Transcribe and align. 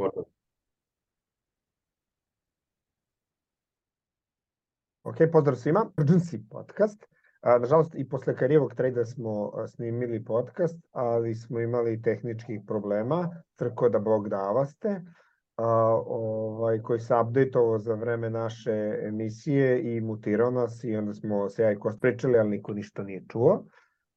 Počeo. 0.00 0.24
Ok, 5.02 5.16
pozdrav 5.32 5.56
svima. 5.56 5.86
Emergency 5.96 6.40
podcast. 6.50 7.06
A, 7.40 7.58
nažalost, 7.58 7.94
i 7.94 8.08
posle 8.08 8.36
Karijevog 8.36 8.74
trejda 8.74 9.04
smo 9.04 9.52
snimili 9.66 10.24
podcast, 10.24 10.76
ali 10.92 11.34
smo 11.34 11.60
imali 11.60 12.02
tehničkih 12.02 12.60
problema, 12.66 13.42
trko 13.56 13.88
da 13.88 13.98
Bog 13.98 14.28
davaste, 14.28 15.02
a, 15.56 15.66
ovaj, 16.06 16.82
koji 16.82 17.00
se 17.00 17.14
updateovao 17.14 17.78
za 17.78 17.94
vreme 17.94 18.30
naše 18.30 18.98
emisije 19.02 19.96
i 19.96 20.00
mutirao 20.00 20.50
nas 20.50 20.84
i 20.84 20.96
onda 20.96 21.14
smo 21.14 21.48
se 21.48 21.62
ja 21.62 21.72
i 21.72 21.78
Kost 21.78 22.00
pričali, 22.00 22.38
ali 22.38 22.50
niko 22.50 22.72
ništa 22.72 23.02
nije 23.02 23.24
čuo. 23.28 23.64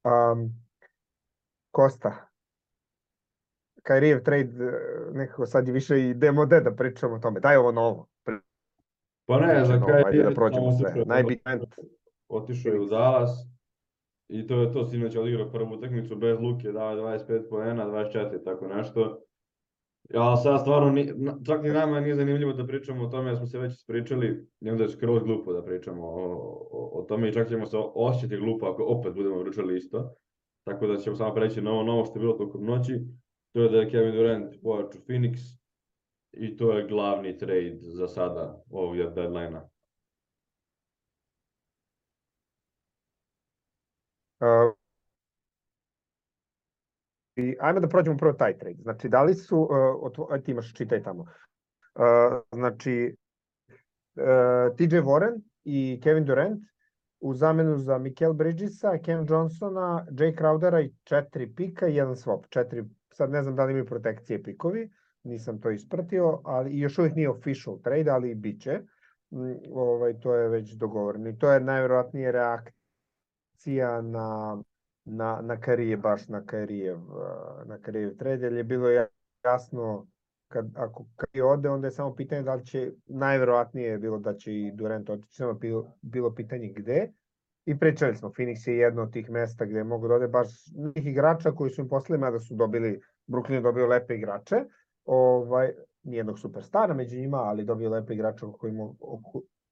A, 0.04 0.36
Kosta, 1.72 2.33
Kairijev 3.84 4.24
trade, 4.24 4.54
nekako 5.14 5.46
sad 5.46 5.68
je 5.68 5.74
više 5.74 6.10
i 6.10 6.14
demo 6.14 6.46
da 6.46 6.76
pričamo 6.78 7.16
o 7.16 7.20
tome. 7.20 7.40
Daj 7.40 7.58
ovo 7.58 7.72
novo. 7.72 8.08
Pa 9.26 9.40
ne, 9.40 9.66
za 9.66 9.82
ajde 10.06 10.24
da 10.24 10.34
prođemo 10.34 10.72
sve. 10.72 11.04
Najbitnije. 11.06 11.60
Otišao 12.28 12.74
je 12.74 12.80
u 12.80 12.86
Dallas 12.86 13.30
i 14.30 14.48
to 14.48 14.62
je 14.62 14.74
to, 14.74 14.86
sinoć 14.86 15.16
odigrao 15.16 15.52
prvu 15.52 15.74
utakmicu 15.74 16.16
bez 16.16 16.40
Luke, 16.40 16.72
dao 16.72 16.92
je 16.92 17.20
25 17.20 17.50
poena, 17.50 17.86
24, 17.88 18.44
tako 18.44 18.68
nešto. 18.68 19.20
Ja 20.10 20.36
sad 20.36 20.62
stvarno, 20.62 20.92
ni, 20.92 21.14
čak 21.46 21.64
ni 21.64 21.70
nama 21.70 22.00
nije 22.00 22.16
zanimljivo 22.16 22.54
da 22.54 22.68
pričamo 22.68 23.04
o 23.04 23.08
tome, 23.08 23.30
jer 23.30 23.38
smo 23.38 23.48
se 23.48 23.60
već 23.60 23.74
ispričali 23.74 24.48
i 24.62 24.70
onda 24.70 24.84
je 24.84 24.90
skroz 24.90 25.24
glupo 25.24 25.54
da 25.54 25.64
pričamo 25.64 26.08
o, 26.08 26.34
o, 26.72 27.00
o 27.00 27.02
tome 27.02 27.30
i 27.30 27.34
čak 27.34 27.50
ćemo 27.50 27.66
se 27.66 27.78
osjećati 27.96 28.38
glupo 28.38 28.66
ako 28.66 28.84
opet 28.84 29.14
budemo 29.14 29.44
pričali 29.44 29.78
isto. 29.78 30.14
Tako 30.64 30.88
da 30.88 30.98
ćemo 30.98 31.16
samo 31.16 31.34
preći 31.34 31.62
na 31.62 31.72
ovo 31.72 31.84
novo 31.84 32.06
što 32.06 32.16
je 32.16 32.20
bilo 32.20 32.34
tokom 32.34 32.66
noći. 32.66 33.00
To 33.54 33.62
je 33.62 33.70
da 33.70 33.78
je 33.78 33.90
Kevin 33.90 34.16
Durant 34.16 34.56
pojačao 34.64 35.02
Phoenix 35.08 35.40
i 36.32 36.58
to 36.58 36.72
je 36.72 36.88
glavni 36.88 37.38
trade 37.38 37.78
za 37.82 38.08
sada 38.08 38.64
ovog 38.70 38.98
deadline-a. 38.98 39.70
Uh, 44.40 44.74
I 47.36 47.56
ajmo 47.60 47.80
da 47.80 47.88
prođemo 47.88 48.18
prvo 48.18 48.34
taj 48.34 48.58
trade. 48.58 48.82
Znači, 48.82 49.10
da 49.10 49.24
li 49.24 49.34
su, 49.34 49.58
uh, 49.58 49.70
otvo, 50.02 50.28
aj 50.32 50.44
ti 50.44 50.52
imaš, 50.52 50.74
čitaj 50.74 51.04
tamo. 51.04 51.22
Uh, 51.24 52.42
znači, 52.52 53.16
uh, 54.16 54.76
TJ 54.78 54.96
Warren 54.96 55.42
i 55.64 56.00
Kevin 56.04 56.26
Durant 56.26 56.62
u 57.20 57.34
zamenu 57.34 57.78
za 57.78 57.98
Mikel 57.98 58.34
Bridgesa, 58.34 58.98
Cam 59.06 59.26
Johnsona, 59.30 60.06
Jay 60.12 60.38
Crowdera 60.38 60.86
i 60.86 60.94
četiri 61.04 61.54
pika 61.56 61.88
i 61.88 61.96
jedan 61.96 62.16
swap. 62.16 62.50
Četiri, 62.50 62.84
sad 63.14 63.32
ne 63.32 63.44
znam 63.44 63.56
da 63.56 63.66
li 63.66 63.72
imaju 63.72 63.86
protekcije 63.86 64.44
pikovi, 64.44 64.90
nisam 65.24 65.62
to 65.62 65.72
ispratio, 65.72 66.42
ali 66.44 66.80
još 66.80 66.98
uvijek 66.98 67.16
nije 67.16 67.30
official 67.30 67.82
trade, 67.82 68.12
ali 68.12 68.36
bit 68.36 68.62
će. 68.62 68.82
Mm, 69.32 69.54
ovaj, 69.74 70.20
to 70.20 70.36
je 70.36 70.50
već 70.50 70.72
dogovoreno. 70.74 71.30
I 71.30 71.38
to 71.38 71.52
je 71.52 71.60
najverovatnije 71.60 72.32
reakcija 72.32 74.02
na, 74.02 74.58
na, 75.06 75.40
na 75.42 75.60
Karije, 75.60 75.98
baš 75.98 76.28
na 76.28 76.46
Karijev, 76.46 76.98
uh, 76.98 77.68
na 77.68 77.78
Karijev 77.82 78.18
trade, 78.18 78.46
jer 78.46 78.54
je 78.54 78.64
bilo 78.64 78.90
jasno 79.44 80.08
kad, 80.48 80.72
ako 80.76 81.06
Karije 81.16 81.44
ode, 81.44 81.70
onda 81.70 81.88
je 81.88 81.92
samo 81.92 82.16
pitanje 82.16 82.42
da 82.42 82.56
li 82.56 82.66
će, 82.66 82.92
najverovatnije 83.06 83.90
je 83.90 83.98
bilo 83.98 84.20
da 84.20 84.34
će 84.34 84.54
i 84.54 84.72
Durant 84.72 85.10
otići, 85.10 85.36
samo 85.36 85.54
bilo, 85.54 85.92
bilo 86.02 86.36
pitanje 86.36 86.74
gde. 86.76 87.12
I 87.66 87.80
pričali 87.80 88.16
smo, 88.16 88.30
Phoenix 88.30 88.68
je 88.68 88.78
jedno 88.78 89.04
od 89.04 89.14
tih 89.14 89.30
mesta 89.30 89.66
gde 89.66 89.84
mogu 89.84 90.08
da 90.08 90.16
ode 90.16 90.28
baš 90.28 90.48
nekih 90.76 91.12
igrača 91.12 91.52
koji 91.52 91.72
su 91.72 91.82
im 91.82 91.88
poslali, 91.88 92.20
mada 92.20 92.40
su 92.40 92.56
dobili, 92.56 93.02
Brooklyn 93.28 93.54
je 93.54 93.62
dobio 93.62 93.88
lepe 93.88 94.16
igrače, 94.16 94.56
ovaj, 95.06 95.72
nijednog 96.04 96.40
superstara 96.40 96.94
među 96.94 97.18
njima, 97.18 97.38
ali 97.38 97.66
dobio 97.66 97.90
lepe 97.90 98.14
igrače 98.14 98.46
koji, 98.60 98.74
mo, 98.74 98.96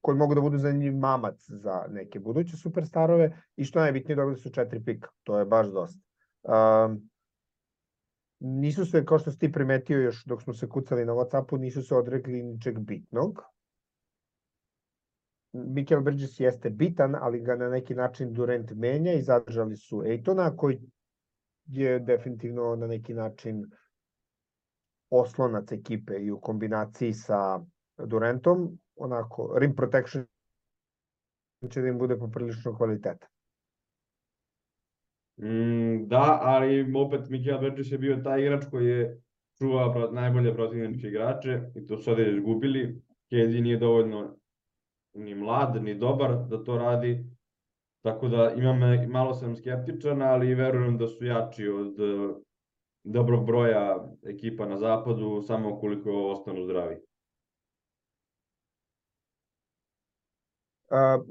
koji 0.02 0.18
mogu 0.18 0.36
da 0.36 0.42
budu 0.42 0.58
zanimljiv 0.58 0.96
mamac 0.96 1.46
za 1.50 1.86
neke 1.90 2.20
buduće 2.20 2.58
superstarove 2.58 3.42
i 3.56 3.66
što 3.66 3.80
najbitnije 3.80 4.16
dobili 4.16 4.38
su 4.38 4.50
četiri 4.50 4.84
pika, 4.84 5.10
to 5.24 5.40
je 5.40 5.46
baš 5.46 5.68
dosta. 5.68 6.00
Um, 6.44 7.10
nisu 8.40 8.86
se, 8.86 9.06
kao 9.06 9.20
što 9.20 9.32
si 9.32 9.40
ti 9.40 9.52
primetio 9.52 10.00
još 10.00 10.26
dok 10.26 10.42
smo 10.42 10.54
se 10.54 10.70
kucali 10.70 11.06
na 11.06 11.14
Whatsappu, 11.14 11.60
nisu 11.60 11.84
se 11.84 11.96
odrekli 11.96 12.44
ničeg 12.44 12.80
bitnog. 12.80 13.42
Mikel 15.54 16.02
Bridges 16.02 16.40
jeste 16.40 16.70
bitan, 16.70 17.16
ali 17.16 17.42
ga 17.42 17.56
na 17.56 17.70
neki 17.70 17.96
način 17.96 18.34
Durant 18.34 18.72
menja 18.72 19.14
i 19.14 19.22
zadržali 19.22 19.78
su 19.78 20.04
Ejtona, 20.06 20.56
koji 20.56 20.80
je 21.66 22.00
definitivno 22.00 22.76
na 22.76 22.88
neki 22.88 23.14
način 23.14 23.66
oslonac 25.10 25.72
ekipe 25.72 26.14
i 26.14 26.32
u 26.32 26.40
kombinaciji 26.40 27.14
sa 27.14 27.60
Durantom, 28.06 28.80
onako, 28.96 29.56
rim 29.60 29.76
protection 29.76 30.26
će 31.70 31.82
da 31.82 31.88
im 31.88 31.98
bude 31.98 32.18
poprilično 32.18 32.78
kvaliteta. 32.78 33.28
Mm, 35.38 36.08
da, 36.08 36.40
ali 36.42 36.94
opet 36.96 37.30
Mikel 37.30 37.60
Bridges 37.60 37.92
je 37.92 37.98
bio 37.98 38.22
taj 38.24 38.42
igrač 38.42 38.66
koji 38.72 38.88
je 38.88 39.22
čuvao 39.58 40.12
najbolje 40.12 40.56
protivničke 40.56 41.08
igrače 41.08 41.62
i 41.76 41.88
to 41.88 41.98
su 41.98 42.04
sada 42.04 42.22
izgubili. 42.22 43.02
KD 43.30 43.62
nije 43.64 43.78
dovoljno 43.78 44.41
ni 45.14 45.36
mlad, 45.36 45.84
ni 45.84 45.96
dobar 45.96 46.48
da 46.48 46.64
to 46.64 46.78
radi. 46.78 47.26
Tako 48.02 48.28
da 48.28 48.54
imam, 48.58 49.10
malo 49.10 49.34
sam 49.34 49.56
skeptičan, 49.56 50.22
ali 50.22 50.56
verujem 50.56 50.98
da 50.98 51.08
su 51.08 51.26
jači 51.26 51.68
od 51.68 52.00
uh, 52.00 52.38
dobrog 53.04 53.46
broja 53.46 54.08
ekipa 54.24 54.66
na 54.66 54.78
zapadu, 54.78 55.42
samo 55.42 55.80
koliko 55.80 56.32
ostanu 56.32 56.64
zdravi. 56.64 56.96
Uh, 60.92 61.26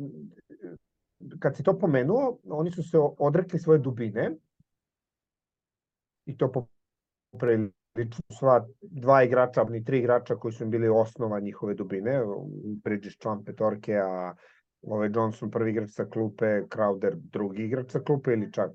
kad 1.38 1.56
si 1.56 1.62
to 1.62 1.78
pomenuo, 1.78 2.38
oni 2.44 2.70
su 2.70 2.82
se 2.82 2.98
odrekli 3.18 3.58
svoje 3.58 3.78
dubine 3.78 4.30
i 6.26 6.36
to 6.36 6.52
poprilično 7.92 8.36
sva 8.38 8.66
dva 8.80 9.22
igrača, 9.22 9.64
ni 9.64 9.84
tri 9.84 9.98
igrača 9.98 10.36
koji 10.36 10.52
su 10.52 10.66
bili 10.66 10.88
osnova 10.88 11.40
njihove 11.40 11.74
dubine, 11.74 12.20
Bridges, 12.84 13.18
član 13.18 13.44
petorke, 13.44 13.96
a 13.96 14.34
ovaj 14.82 15.10
Johnson 15.14 15.50
prvi 15.50 15.70
igrač 15.70 15.90
sa 15.90 16.04
klupe, 16.04 16.46
Crowder 16.46 17.14
drugi 17.14 17.64
igrač 17.64 17.90
sa 17.90 18.00
klupe 18.00 18.32
ili 18.32 18.52
čak 18.52 18.70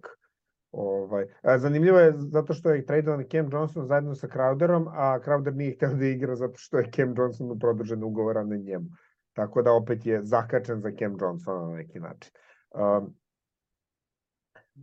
Ovaj, 0.77 1.25
a 1.41 1.57
zanimljivo 1.59 1.99
je 1.99 2.13
zato 2.17 2.53
što 2.53 2.69
je 2.69 2.85
tradovan 2.85 3.23
Cam 3.31 3.49
Johnson 3.51 3.87
zajedno 3.87 4.15
sa 4.15 4.27
Crowderom, 4.27 4.87
a 4.91 5.19
Crowder 5.19 5.55
nije 5.55 5.75
hteo 5.75 5.93
da 5.93 6.05
igra 6.05 6.35
zato 6.35 6.57
što 6.57 6.77
je 6.77 6.91
Cam 6.95 7.13
Johnson 7.17 7.51
u 7.51 7.59
produžen 7.59 8.03
ugovora 8.03 8.43
na 8.43 8.55
njemu. 8.55 8.85
Tako 9.33 9.61
da 9.61 9.71
opet 9.71 10.05
je 10.05 10.23
zakačen 10.23 10.81
za 10.81 10.91
Cam 10.99 11.15
Johnsona 11.21 11.67
na 11.67 11.75
neki 11.75 11.99
način. 11.99 12.31
Um, 12.71 13.15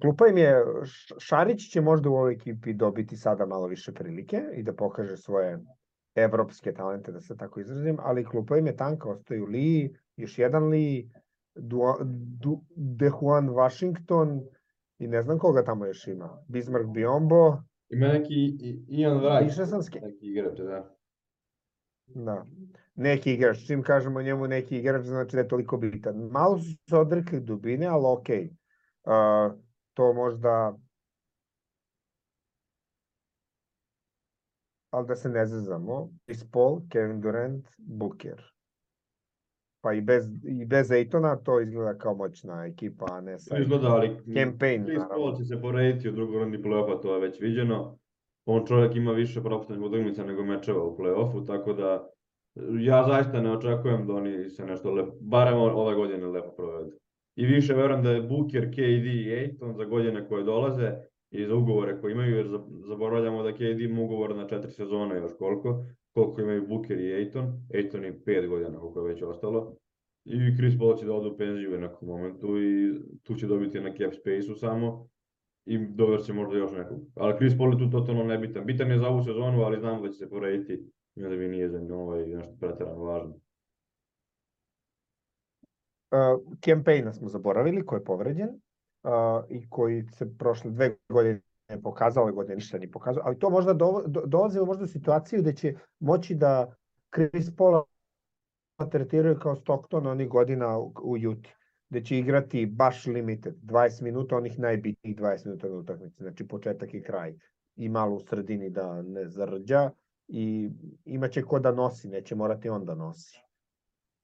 klupa 0.01 0.27
im 0.27 0.39
je, 0.39 0.65
Šarić 1.19 1.71
će 1.73 1.81
možda 1.81 2.11
u 2.11 2.15
ovoj 2.15 2.33
ekipi 2.33 2.75
dobiti 2.75 3.17
sada 3.17 3.47
malo 3.47 3.67
više 3.67 3.93
prilike 3.93 4.43
i 4.55 4.63
da 4.63 4.75
pokaže 4.75 5.17
svoje 5.17 5.59
evropske 6.15 6.75
talente, 6.75 7.13
da 7.13 7.21
se 7.21 7.37
tako 7.37 7.61
izrazim, 7.61 7.97
ali 8.01 8.25
klupa 8.25 8.57
im 8.57 8.67
je 8.67 8.77
tanka, 8.77 9.09
ostaju 9.09 9.47
Lee, 9.47 9.89
još 10.17 10.39
jedan 10.39 10.69
Lee, 10.69 11.03
du, 11.55 11.81
du, 12.41 12.65
Dejuan 12.77 13.49
Washington, 13.49 14.41
i 14.99 15.09
ne 15.09 15.23
znam 15.23 15.39
koga 15.39 15.65
tamo 15.65 15.87
još 15.87 16.07
ima. 16.07 16.45
Bismarck 16.49 16.89
Biombo. 16.89 17.57
Ima 17.89 18.09
neki 18.09 18.35
Ian 18.89 19.21
Wright, 19.21 19.45
Više 19.45 19.67
sam 19.67 19.83
ske... 19.83 20.01
neki 20.01 20.27
igrač, 20.27 20.59
da. 20.59 20.97
Da. 22.07 22.47
Neki 22.95 23.35
igrač. 23.35 23.67
Čim 23.67 23.83
kažemo 23.83 24.23
njemu 24.23 24.47
neki 24.47 24.79
igrač, 24.79 25.05
znači 25.05 25.37
da 25.37 25.43
je 25.43 25.49
toliko 25.49 25.77
bitan. 25.77 26.17
Malo 26.17 26.59
su 26.59 26.71
se 26.91 26.97
odrekli 26.97 27.41
dubine, 27.41 27.87
ali 27.87 28.05
okej. 28.07 28.51
Uh, 29.05 29.59
to 29.95 30.13
možda... 30.13 30.79
Ali 34.91 35.07
da 35.07 35.17
se 35.17 35.29
ne 35.29 35.47
zazamo. 35.47 36.11
Chris 36.25 36.51
Paul, 36.51 36.81
Kevin 36.91 37.21
Durant, 37.21 37.69
Booker. 37.79 38.53
Pa 39.81 39.93
i 39.93 40.01
bez, 40.01 40.31
i 40.45 40.65
bez 40.65 40.91
Ejtona 40.91 41.37
to 41.37 41.61
izgleda 41.61 41.99
kao 41.99 42.15
moćna 42.15 42.67
ekipa, 42.67 43.07
a 43.11 43.21
ne 43.21 43.39
sa... 43.39 43.59
Izgleda, 43.59 43.89
ali 43.89 44.09
Campaign, 44.35 44.85
Chris 44.85 44.99
naravno. 44.99 45.25
Paul 45.25 45.37
će 45.37 45.45
se 45.45 45.61
porediti 45.61 46.09
u 46.09 46.13
drugoj 46.13 46.39
rundi 46.39 46.59
play-offa, 46.59 47.03
to 47.03 47.15
je 47.15 47.21
već 47.21 47.41
viđeno. 47.41 47.99
On 48.45 48.67
čovjek 48.67 48.97
ima 48.97 49.13
više 49.13 49.43
propuštenih 49.43 49.83
utakmica 49.83 50.25
nego 50.25 50.45
mečeva 50.45 50.85
u 50.85 50.97
play-offu, 50.97 51.47
tako 51.47 51.73
da 51.73 52.09
ja 52.81 53.05
zaista 53.09 53.41
ne 53.41 53.53
očekujem 53.53 54.07
da 54.07 54.15
oni 54.15 54.51
se 54.51 54.65
nešto 54.65 54.91
lepo, 54.91 55.13
barem 55.21 55.59
ove 55.59 55.95
godine 55.95 56.27
lepo 56.27 56.51
provedu. 56.57 56.91
I 57.37 57.47
više 57.47 57.75
verujem 57.75 58.03
da 58.03 58.11
je 58.11 58.23
Booker, 58.23 58.71
KD 58.71 59.07
i 59.07 59.35
Aiton 59.35 59.75
za 59.75 59.85
godine 59.85 60.29
koje 60.29 60.45
dolaze 60.45 60.93
i 61.31 61.47
za 61.47 61.55
ugovore 61.55 62.01
koje 62.01 62.13
imaju, 62.13 62.37
jer 62.37 62.47
zaboravljamo 62.89 63.43
da 63.43 63.53
KD 63.53 63.81
ima 63.81 64.03
ugovor 64.03 64.37
na 64.37 64.49
četiri 64.49 64.71
sezone 64.71 65.17
još 65.17 65.33
koliko, 65.39 65.85
koliko 66.15 66.41
imaju 66.41 66.67
Booker 66.69 67.01
i 67.01 67.15
Aiton, 67.15 67.53
Aiton 67.75 68.05
je 68.05 68.25
pet 68.25 68.49
godina 68.49 68.79
koliko 68.79 69.01
je 69.01 69.15
već 69.15 69.23
ostalo. 69.23 69.77
I 70.25 70.57
Chris 70.57 70.79
Paul 70.79 70.97
će 70.97 71.07
da 71.07 71.13
ode 71.13 71.29
u 71.29 71.37
penziju 71.37 71.75
u 71.75 71.81
nekom 71.81 72.09
momentu 72.09 72.63
i 72.63 72.93
tu 73.23 73.35
će 73.35 73.47
dobiti 73.47 73.81
na 73.81 73.91
cap 73.93 74.15
space-u 74.15 74.55
samo. 74.55 75.09
i 75.67 75.79
dovest 75.79 76.27
će 76.27 76.33
možda 76.33 76.57
još 76.57 76.73
nekog. 76.73 76.99
Ali 77.15 77.37
Chris 77.37 77.59
Paul 77.59 77.73
je 77.73 77.79
tu 77.79 77.91
totalno 77.91 78.25
nebitan. 78.25 78.67
Bitan 78.67 78.91
je 78.91 78.99
za 78.99 79.09
ovu 79.09 79.23
sezonu, 79.23 79.63
ali 79.63 79.79
znamo 79.79 80.03
da 80.03 80.09
će 80.09 80.15
se 80.19 80.31
povrediti 80.31 80.73
i 81.17 81.25
onda 81.25 81.37
mi 81.37 81.49
nije 81.49 81.69
za 81.69 81.81
njom 81.81 82.01
ovaj 82.01 82.27
nešto 82.27 82.57
preterano 82.61 83.05
važno. 83.05 83.35
Uh, 86.13 86.59
Campaigna 86.65 87.13
smo 87.13 87.29
zaboravili, 87.29 87.87
koji 87.87 88.01
je 88.01 88.05
povređen 88.05 88.49
uh, 88.49 89.11
i 89.49 89.69
koji 89.69 90.07
se 90.13 90.39
prošle 90.39 90.71
dve 90.71 90.97
godine 91.09 91.41
pokazao, 91.83 92.23
ove 92.23 92.33
godine 92.33 92.55
ništa 92.55 92.79
nije 92.79 92.91
pokazao, 92.91 93.23
ali 93.27 93.39
to 93.39 93.51
možda 93.51 93.73
do, 93.73 94.03
do, 94.07 94.23
dolazimo 94.27 94.65
možda 94.65 94.87
situaciju 94.87 95.43
da 95.43 95.53
će 95.53 95.75
moći 96.01 96.35
da 96.35 96.75
Chris 97.15 97.57
Paula 97.57 97.85
tretiraju 98.91 99.39
kao 99.39 99.57
Stockton 99.57 100.07
onih 100.07 100.29
godina 100.29 100.79
u, 100.79 100.93
u 101.03 101.19
Juti, 101.19 101.55
gde 101.91 102.05
će 102.05 102.19
igrati 102.19 102.67
baš 102.67 103.07
limited, 103.07 103.55
20 103.63 104.03
minuta, 104.03 104.37
onih 104.37 104.59
najbitnijih 104.59 105.17
20 105.17 105.47
minuta 105.47 105.69
na 105.69 105.75
utakmici, 105.75 106.23
znači 106.23 106.49
početak 106.49 106.95
i 106.95 107.03
kraj 107.03 107.35
i 107.77 107.89
malo 107.89 108.15
u 108.15 108.21
sredini 108.21 108.71
da 108.71 109.03
ne 109.03 109.29
zarđa 109.29 109.91
i 110.29 110.71
imaće 111.05 111.43
ko 111.43 111.59
da 111.59 111.73
nosi, 111.73 112.09
neće 112.09 112.35
morati 112.35 112.69
on 112.69 112.85
da 112.85 112.95
nosi. 112.95 113.43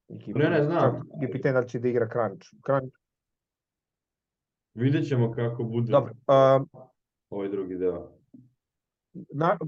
Ne, 0.08 0.50
ne, 0.50 0.64
znam. 0.64 0.81
Čak 0.81 1.22
je 1.22 1.31
pitanje 1.31 1.52
da 1.52 1.60
li 1.60 1.69
će 1.69 1.78
da 1.78 1.88
igra 1.88 2.08
crunch. 2.08 2.46
crunch. 2.66 2.96
Vidjet 4.75 5.08
ćemo 5.08 5.32
kako 5.32 5.64
bude 5.64 5.90
Dobro, 5.93 6.12
um, 6.56 6.69
ovaj 7.31 7.49
drugi 7.49 7.76
deo. 7.76 8.12
na, 9.12 9.58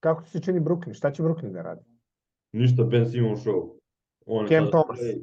kako 0.00 0.22
ti 0.22 0.30
se 0.30 0.40
čini 0.40 0.60
Brooklyn? 0.60 0.94
Šta 0.94 1.10
će 1.10 1.22
Brooklyn 1.22 1.52
da 1.52 1.62
radi? 1.62 1.82
Ništa 2.52 2.84
Ben 2.84 3.06
Simon 3.06 3.36
show. 3.36 3.78
On 4.26 4.48
Cam 4.48 4.62
sad- 4.62 4.70
Thomas. 4.70 5.00
Ej, 5.00 5.16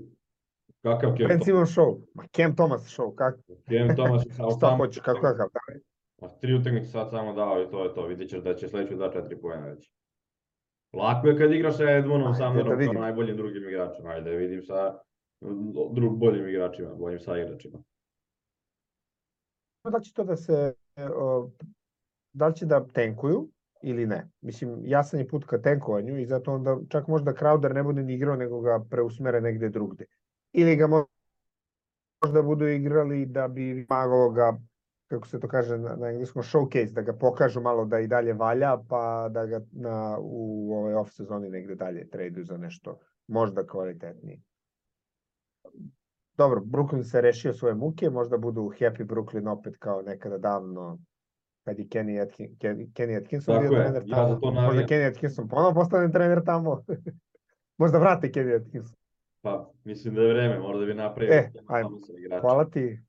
Kakav 0.81 1.09
Cam 1.09 1.27
Ben? 1.27 1.41
Simon 1.41 1.65
show. 1.65 2.01
Ma 2.13 2.23
Cam 2.27 2.55
Thomas 2.55 2.81
show, 2.89 3.15
kako? 3.15 3.37
Cam 3.47 3.95
Thomas 3.95 4.25
je 4.25 4.33
samo 4.33 4.51
Šta 4.51 4.75
hoće, 4.77 5.01
kako 5.01 5.21
kakav? 5.21 5.47
A 6.21 6.27
tri 6.29 6.53
utakmice 6.53 6.87
sad 6.87 7.09
samo 7.09 7.33
dao 7.33 7.61
i 7.61 7.71
to 7.71 7.83
je 7.83 7.93
to. 7.93 8.07
Vidjet 8.07 8.29
ćeš 8.29 8.43
da 8.43 8.55
će 8.55 8.67
sledeću 8.67 8.95
da 8.95 9.11
četiri 9.11 9.41
pojena 9.41 9.67
već. 9.67 9.91
Lako 10.93 11.27
je 11.27 11.37
kad 11.37 11.51
igraš 11.51 11.77
sa 11.77 11.83
Edmonom 11.83 12.33
da 12.33 12.63
kao 12.63 12.75
vidim. 12.75 12.93
najboljim 12.93 13.37
drugim 13.37 13.63
igračem. 13.69 14.05
Ajde, 14.07 14.31
vidim 14.31 14.63
sa 14.63 14.99
drug, 15.91 16.17
boljim 16.17 16.49
igračima, 16.49 16.95
boljim 16.95 17.19
sa 17.19 17.37
igračima. 17.37 17.79
Da 19.83 19.97
li 19.97 20.03
će 20.03 20.13
to 20.13 20.23
da 20.23 20.35
se, 20.35 20.73
o, 21.15 21.49
da 22.33 22.47
li 22.47 22.55
će 22.55 22.65
da 22.65 22.87
tenkuju 22.87 23.49
ili 23.83 24.05
ne? 24.05 24.29
Mislim, 24.41 24.81
jasan 24.83 25.19
je 25.19 25.27
put 25.27 25.45
ka 25.45 25.61
tenkovanju 25.61 26.19
i 26.19 26.25
zato 26.25 26.53
onda 26.53 26.77
čak 26.89 27.07
možda 27.07 27.33
Crowder 27.33 27.73
ne 27.73 27.83
bude 27.83 28.03
ni 28.03 28.13
igrao, 28.13 28.35
nego 28.35 28.61
ga 28.61 28.85
preusmere 28.89 29.41
negde 29.41 29.69
drugde. 29.69 30.05
Ili 30.53 30.75
ga 30.75 30.87
mo- 30.87 31.05
možda 32.23 32.41
budu 32.41 32.67
igrali 32.67 33.25
da 33.25 33.47
bi 33.47 33.85
malo 33.89 34.29
ga, 34.29 34.57
kako 35.07 35.27
se 35.27 35.39
to 35.39 35.47
kaže 35.47 35.77
na, 35.77 35.95
na 35.95 36.09
engleskom, 36.09 36.43
showcase, 36.43 36.93
da 36.93 37.01
ga 37.01 37.13
pokažu 37.13 37.61
malo 37.61 37.85
da 37.85 37.99
i 37.99 38.07
dalje 38.07 38.33
valja, 38.33 38.77
pa 38.89 39.29
da 39.29 39.45
ga 39.45 39.61
na, 39.71 40.17
u 40.19 40.73
ovoj 40.73 40.93
off 40.93 41.11
sezoni 41.11 41.49
negde 41.49 41.75
dalje 41.75 42.09
traduju 42.09 42.45
za 42.45 42.57
nešto 42.57 42.99
možda 43.27 43.67
kvalitetnije. 43.67 44.41
Dobro, 46.37 46.61
Brooklyn 46.61 47.03
se 47.03 47.21
rešio 47.21 47.53
svoje 47.53 47.75
muke, 47.75 48.09
možda 48.09 48.37
budu 48.37 48.61
happy 48.61 49.05
Brooklyn 49.05 49.49
opet 49.49 49.77
kao 49.79 50.01
nekada 50.01 50.37
davno 50.37 50.99
kad 51.67 51.79
je 51.79 51.87
Kenny, 51.87 52.21
Atkin, 52.21 52.55
Kenny, 52.59 52.93
Kenny 52.93 53.17
Atkinson 53.17 53.55
Tako 53.55 53.69
bio 53.69 53.77
je, 53.77 53.83
trener 53.83 54.03
ja 54.05 54.15
tamo. 54.15 54.33
za 54.33 54.39
to 54.39 54.51
možda. 54.51 54.81
Kenny 54.81 55.07
Atkinson 55.07 55.47
ponovo 55.47 55.73
postane 55.73 56.11
trener 56.11 56.43
tamo. 56.45 56.83
možda 57.81 57.97
vrate 57.97 58.31
Kenny 58.31 58.55
Atkinson. 58.55 58.95
Pa, 59.41 59.71
mislim 59.83 60.15
da 60.15 60.21
je 60.21 60.33
vreme, 60.33 60.59
možda 60.59 60.85
bi 60.85 60.93
napravio. 60.93 61.33
E, 61.33 61.51
ajmo. 61.67 61.99
Hvala 62.41 62.69
ti. 62.69 62.99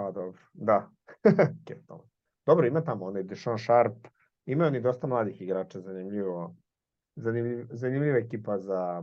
Pa 0.00 0.10
dobro, 0.10 0.40
da. 0.52 0.90
Dobro, 2.46 2.66
ima 2.66 2.80
tamo 2.84 3.06
onaj 3.06 3.22
Deshaun 3.22 3.58
Sharp, 3.58 4.06
ima 4.46 4.66
oni 4.66 4.80
dosta 4.80 5.06
mladih 5.06 5.42
igrača, 5.42 5.80
zanimljivo. 5.80 6.56
Zanimljiv, 7.16 7.66
zanimljiva 7.70 8.18
ekipa 8.18 8.58
za, 8.58 9.02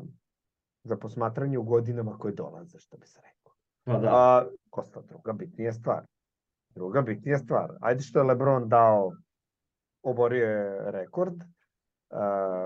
za 0.84 0.98
posmatranje 0.98 1.58
u 1.58 1.64
godinama 1.64 2.18
koje 2.18 2.34
dolaze, 2.34 2.80
što 2.80 2.98
bi 2.98 3.08
se 3.08 3.22
rekao. 3.22 3.54
Pa 3.84 4.00
da, 4.00 4.10
A, 4.12 4.46
Kosta, 4.70 5.02
druga 5.02 5.34
bitnija 5.34 5.74
stvar. 5.74 6.06
Druga 6.70 7.02
bitnija 7.02 7.38
stvar. 7.38 7.72
Ajde 7.82 8.02
što 8.02 8.20
je 8.20 8.24
Lebron 8.24 8.70
dao, 8.70 9.12
oborio 10.04 10.46
je 10.46 10.92
rekord 10.92 11.36
uh, 11.36 11.48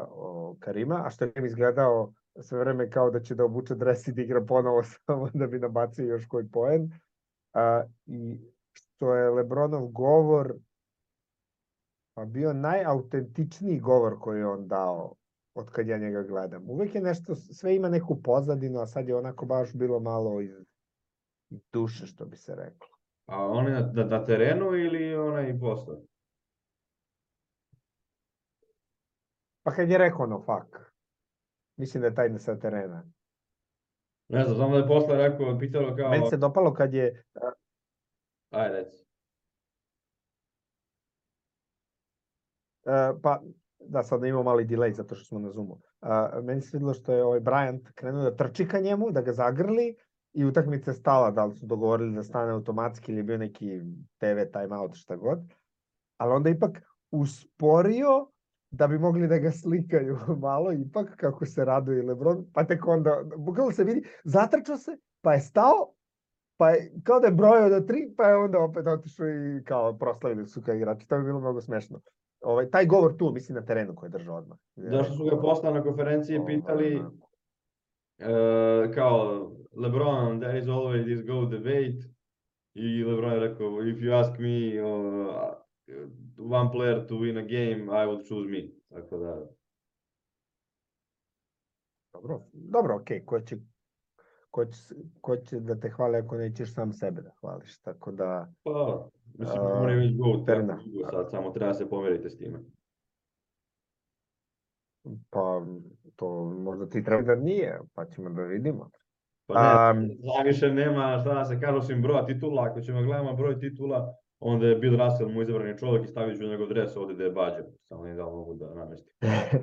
o 0.09 0.55
Karima, 0.59 1.03
a 1.05 1.09
što 1.09 1.25
je 1.25 1.33
izgledao 1.45 2.13
sve 2.39 2.59
vreme 2.59 2.89
kao 2.89 3.09
da 3.09 3.19
će 3.19 3.35
da 3.35 3.45
obuče 3.45 3.75
dres 3.75 4.07
i 4.07 4.13
da 4.13 4.21
igra 4.21 4.45
ponovo 4.45 4.83
samo 5.05 5.29
da 5.33 5.47
bi 5.47 5.59
nabacio 5.59 6.05
još 6.05 6.25
koji 6.27 6.47
poen. 6.51 6.91
Uh, 7.53 7.91
I 8.05 8.39
što 8.73 9.15
je 9.15 9.29
Lebronov 9.29 9.87
govor 9.87 10.53
pa 12.13 12.25
bio 12.25 12.53
najautentičniji 12.53 13.79
govor 13.79 14.19
koji 14.19 14.39
je 14.39 14.47
on 14.47 14.67
dao 14.67 15.15
od 15.55 15.69
kad 15.69 15.87
ja 15.87 15.97
njega 15.97 16.23
gledam. 16.23 16.69
Uvek 16.69 16.95
je 16.95 17.01
nešto, 17.01 17.35
sve 17.35 17.75
ima 17.75 17.89
neku 17.89 18.21
pozadinu, 18.21 18.79
a 18.79 18.87
sad 18.87 19.07
je 19.07 19.15
onako 19.15 19.45
baš 19.45 19.73
bilo 19.73 19.99
malo 19.99 20.41
iz 20.41 20.51
duše, 21.73 22.05
što 22.05 22.25
bi 22.25 22.37
se 22.37 22.55
reklo. 22.55 22.87
a 23.25 23.45
on 23.45 23.67
je 23.67 23.73
na, 23.73 24.03
na 24.03 24.25
terenu 24.25 24.75
ili 24.75 25.15
onaj 25.15 25.59
posle? 25.59 25.95
Pa 29.63 29.71
kad 29.71 29.89
je 29.89 29.97
rekao 29.97 30.23
ono 30.23 30.39
fuck, 30.39 30.77
mislim 31.77 32.01
da 32.01 32.07
je 32.07 32.15
taj 32.15 32.39
sa 32.39 32.59
terena. 32.59 33.03
Ne 34.31 34.43
znam, 34.43 34.55
znam 34.55 34.71
da 34.71 34.77
je 34.77 34.87
posle 34.87 35.17
rekao, 35.17 35.59
pitalo 35.59 35.95
kao, 35.95 36.09
Meni 36.09 36.29
se 36.29 36.37
dopalo 36.37 36.73
kad 36.73 36.93
je, 36.93 37.23
ajde, 38.49 38.77
reci. 38.77 39.05
uh, 42.85 43.19
pa 43.23 43.41
da 43.79 44.03
sad 44.03 44.25
imamo 44.25 44.43
mali 44.43 44.65
delay 44.65 44.93
zato 44.93 45.15
što 45.15 45.25
smo 45.25 45.39
na 45.39 45.51
Zoomu. 45.51 45.73
Uh, 46.01 46.43
meni 46.43 46.61
se 46.61 46.77
videlo 46.77 46.93
što 46.93 47.13
je 47.13 47.23
ovaj 47.23 47.39
Bryant 47.39 47.91
krenuo 47.95 48.23
da 48.23 48.35
trči 48.35 48.67
ka 48.67 48.79
njemu, 48.79 49.11
da 49.11 49.21
ga 49.21 49.33
zagrli 49.33 49.95
i 50.33 50.45
utakmica 50.45 50.91
je 50.91 50.95
stala, 50.95 51.31
da 51.31 51.45
li 51.45 51.55
su 51.55 51.65
dogovorili 51.65 52.15
da 52.15 52.23
stane 52.23 52.51
automatski 52.51 53.11
ili 53.11 53.19
je 53.19 53.23
bio 53.23 53.37
neki 53.37 53.81
TV 54.17 54.51
timeout, 54.53 54.95
šta 54.95 55.15
god. 55.15 55.39
Ali 56.17 56.33
onda 56.33 56.49
ipak 56.49 56.81
usporio 57.11 58.30
da 58.71 58.87
bi 58.87 58.99
mogli 58.99 59.27
da 59.27 59.37
ga 59.37 59.51
slikaju 59.51 60.17
malo, 60.47 60.73
ipak 60.73 61.15
kako 61.15 61.45
se 61.45 61.65
raduje 61.65 62.03
Lebron, 62.03 62.45
pa 62.53 62.63
tek 62.63 62.87
onda, 62.87 63.23
bukvalno 63.37 63.71
se 63.71 63.83
vidi, 63.83 64.03
zatrčao 64.23 64.77
se, 64.77 64.97
pa 65.21 65.33
je 65.33 65.39
stao, 65.39 65.93
pa 66.57 66.69
je, 66.69 66.91
kao 67.03 67.19
da 67.19 67.27
je 67.27 67.33
brojao 67.33 67.69
do 67.69 67.79
tri, 67.79 68.13
pa 68.17 68.27
je 68.27 68.35
onda 68.35 68.59
opet 68.59 68.87
otišao 68.87 69.27
i 69.27 69.63
kao 69.63 69.97
proslavili 69.97 70.47
su 70.47 70.61
kao 70.61 70.75
igrači, 70.75 71.07
to 71.07 71.17
bi 71.17 71.23
bilo 71.23 71.39
mnogo 71.39 71.61
smešno. 71.61 71.99
Ovaj, 72.41 72.69
taj 72.69 72.85
govor 72.85 73.17
tu, 73.17 73.31
mislim, 73.31 73.55
na 73.55 73.65
terenu 73.65 73.95
koji 73.95 74.07
je 74.07 74.11
držao 74.11 74.35
odmah. 74.35 74.57
Zašto 74.75 75.13
su 75.13 75.25
ga 75.25 75.41
posle 75.41 75.71
na 75.71 75.83
konferenciji 75.83 76.37
Ovaj, 76.37 76.55
pitali, 76.55 76.99
uh, 76.99 77.05
kao, 78.95 79.51
LeBron, 79.75 80.39
there 80.39 80.59
is 80.59 80.65
always 80.65 81.03
this 81.03 81.27
go 81.27 81.45
debate. 81.45 82.11
I 82.73 83.03
LeBron 83.03 83.33
je 83.33 83.39
rekao, 83.39 83.67
if 83.67 83.97
you 83.97 84.19
ask 84.19 84.39
me 84.39 84.83
uh, 84.83 85.53
one 86.37 86.69
player 86.71 87.07
to 87.07 87.15
win 87.15 87.37
a 87.37 87.41
game, 87.41 87.89
I 87.89 88.05
would 88.07 88.27
choose 88.27 88.49
me. 88.49 88.69
Tako 88.89 89.17
da, 89.17 89.47
Dobro, 92.13 92.41
dobro, 92.53 92.95
okej, 92.95 93.25
ko 93.25 93.39
će 93.39 93.57
ko 94.51 94.65
će, 94.65 94.95
ko 95.21 95.37
će 95.37 95.59
da 95.59 95.79
te 95.79 95.89
hvali 95.89 96.17
ako 96.17 96.37
nećeš 96.37 96.73
sam 96.73 96.93
sebe 96.93 97.21
da 97.21 97.31
hvališ, 97.39 97.79
tako 97.79 98.11
da 98.11 98.53
pa, 98.63 99.07
mislim, 99.39 99.59
on 99.61 99.89
je 99.89 99.95
već 99.95 100.17
go, 100.17 100.45
sad, 101.11 101.31
samo 101.31 101.51
treba 101.51 101.73
se 101.73 101.89
pomeriti 101.89 102.29
s 102.29 102.37
time. 102.37 102.59
pa 105.29 105.65
to 106.15 106.43
možda 106.43 106.89
ti 106.89 107.03
treba 107.03 107.21
da 107.21 107.35
nije, 107.35 107.79
pa 107.93 108.05
ćemo 108.05 108.29
da 108.29 108.41
vidimo. 108.41 108.89
Pa 109.45 109.93
ne, 109.93 109.99
um, 109.99 110.09
više 110.45 110.73
nema 110.73 111.19
šta 111.19 111.33
da 111.33 111.45
se 111.45 111.59
kaže 111.59 111.77
osim 111.77 112.01
broja 112.01 112.25
titula, 112.25 112.63
ako 112.63 112.81
ćemo 112.81 113.01
gledamo 113.01 113.33
broj 113.33 113.59
titula, 113.59 114.15
onda 114.41 114.67
je 114.67 114.75
Bill 114.75 114.97
Russell 114.97 115.29
mu 115.29 115.41
izabrani 115.41 115.77
čovjek 115.77 116.05
i 116.05 116.07
stavit 116.07 116.37
ću 116.37 116.47
njegov 116.47 116.67
dres 116.67 116.95
ovde 116.95 117.13
da 117.13 117.23
je 117.23 117.31
bađa, 117.31 117.63
samo 117.87 118.03
ne 118.03 118.15
da 118.15 118.25
mogu 118.25 118.53
da 118.53 118.73
namestim. 118.73 119.13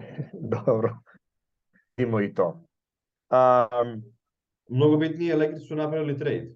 dobro, 0.66 0.98
vidimo 1.96 2.20
i 2.20 2.34
to. 2.34 2.64
Um, 3.30 4.02
Mnogo 4.68 4.96
bitnije, 4.96 5.36
Lakers 5.36 5.68
su 5.68 5.76
napravili 5.76 6.18
trade. 6.18 6.54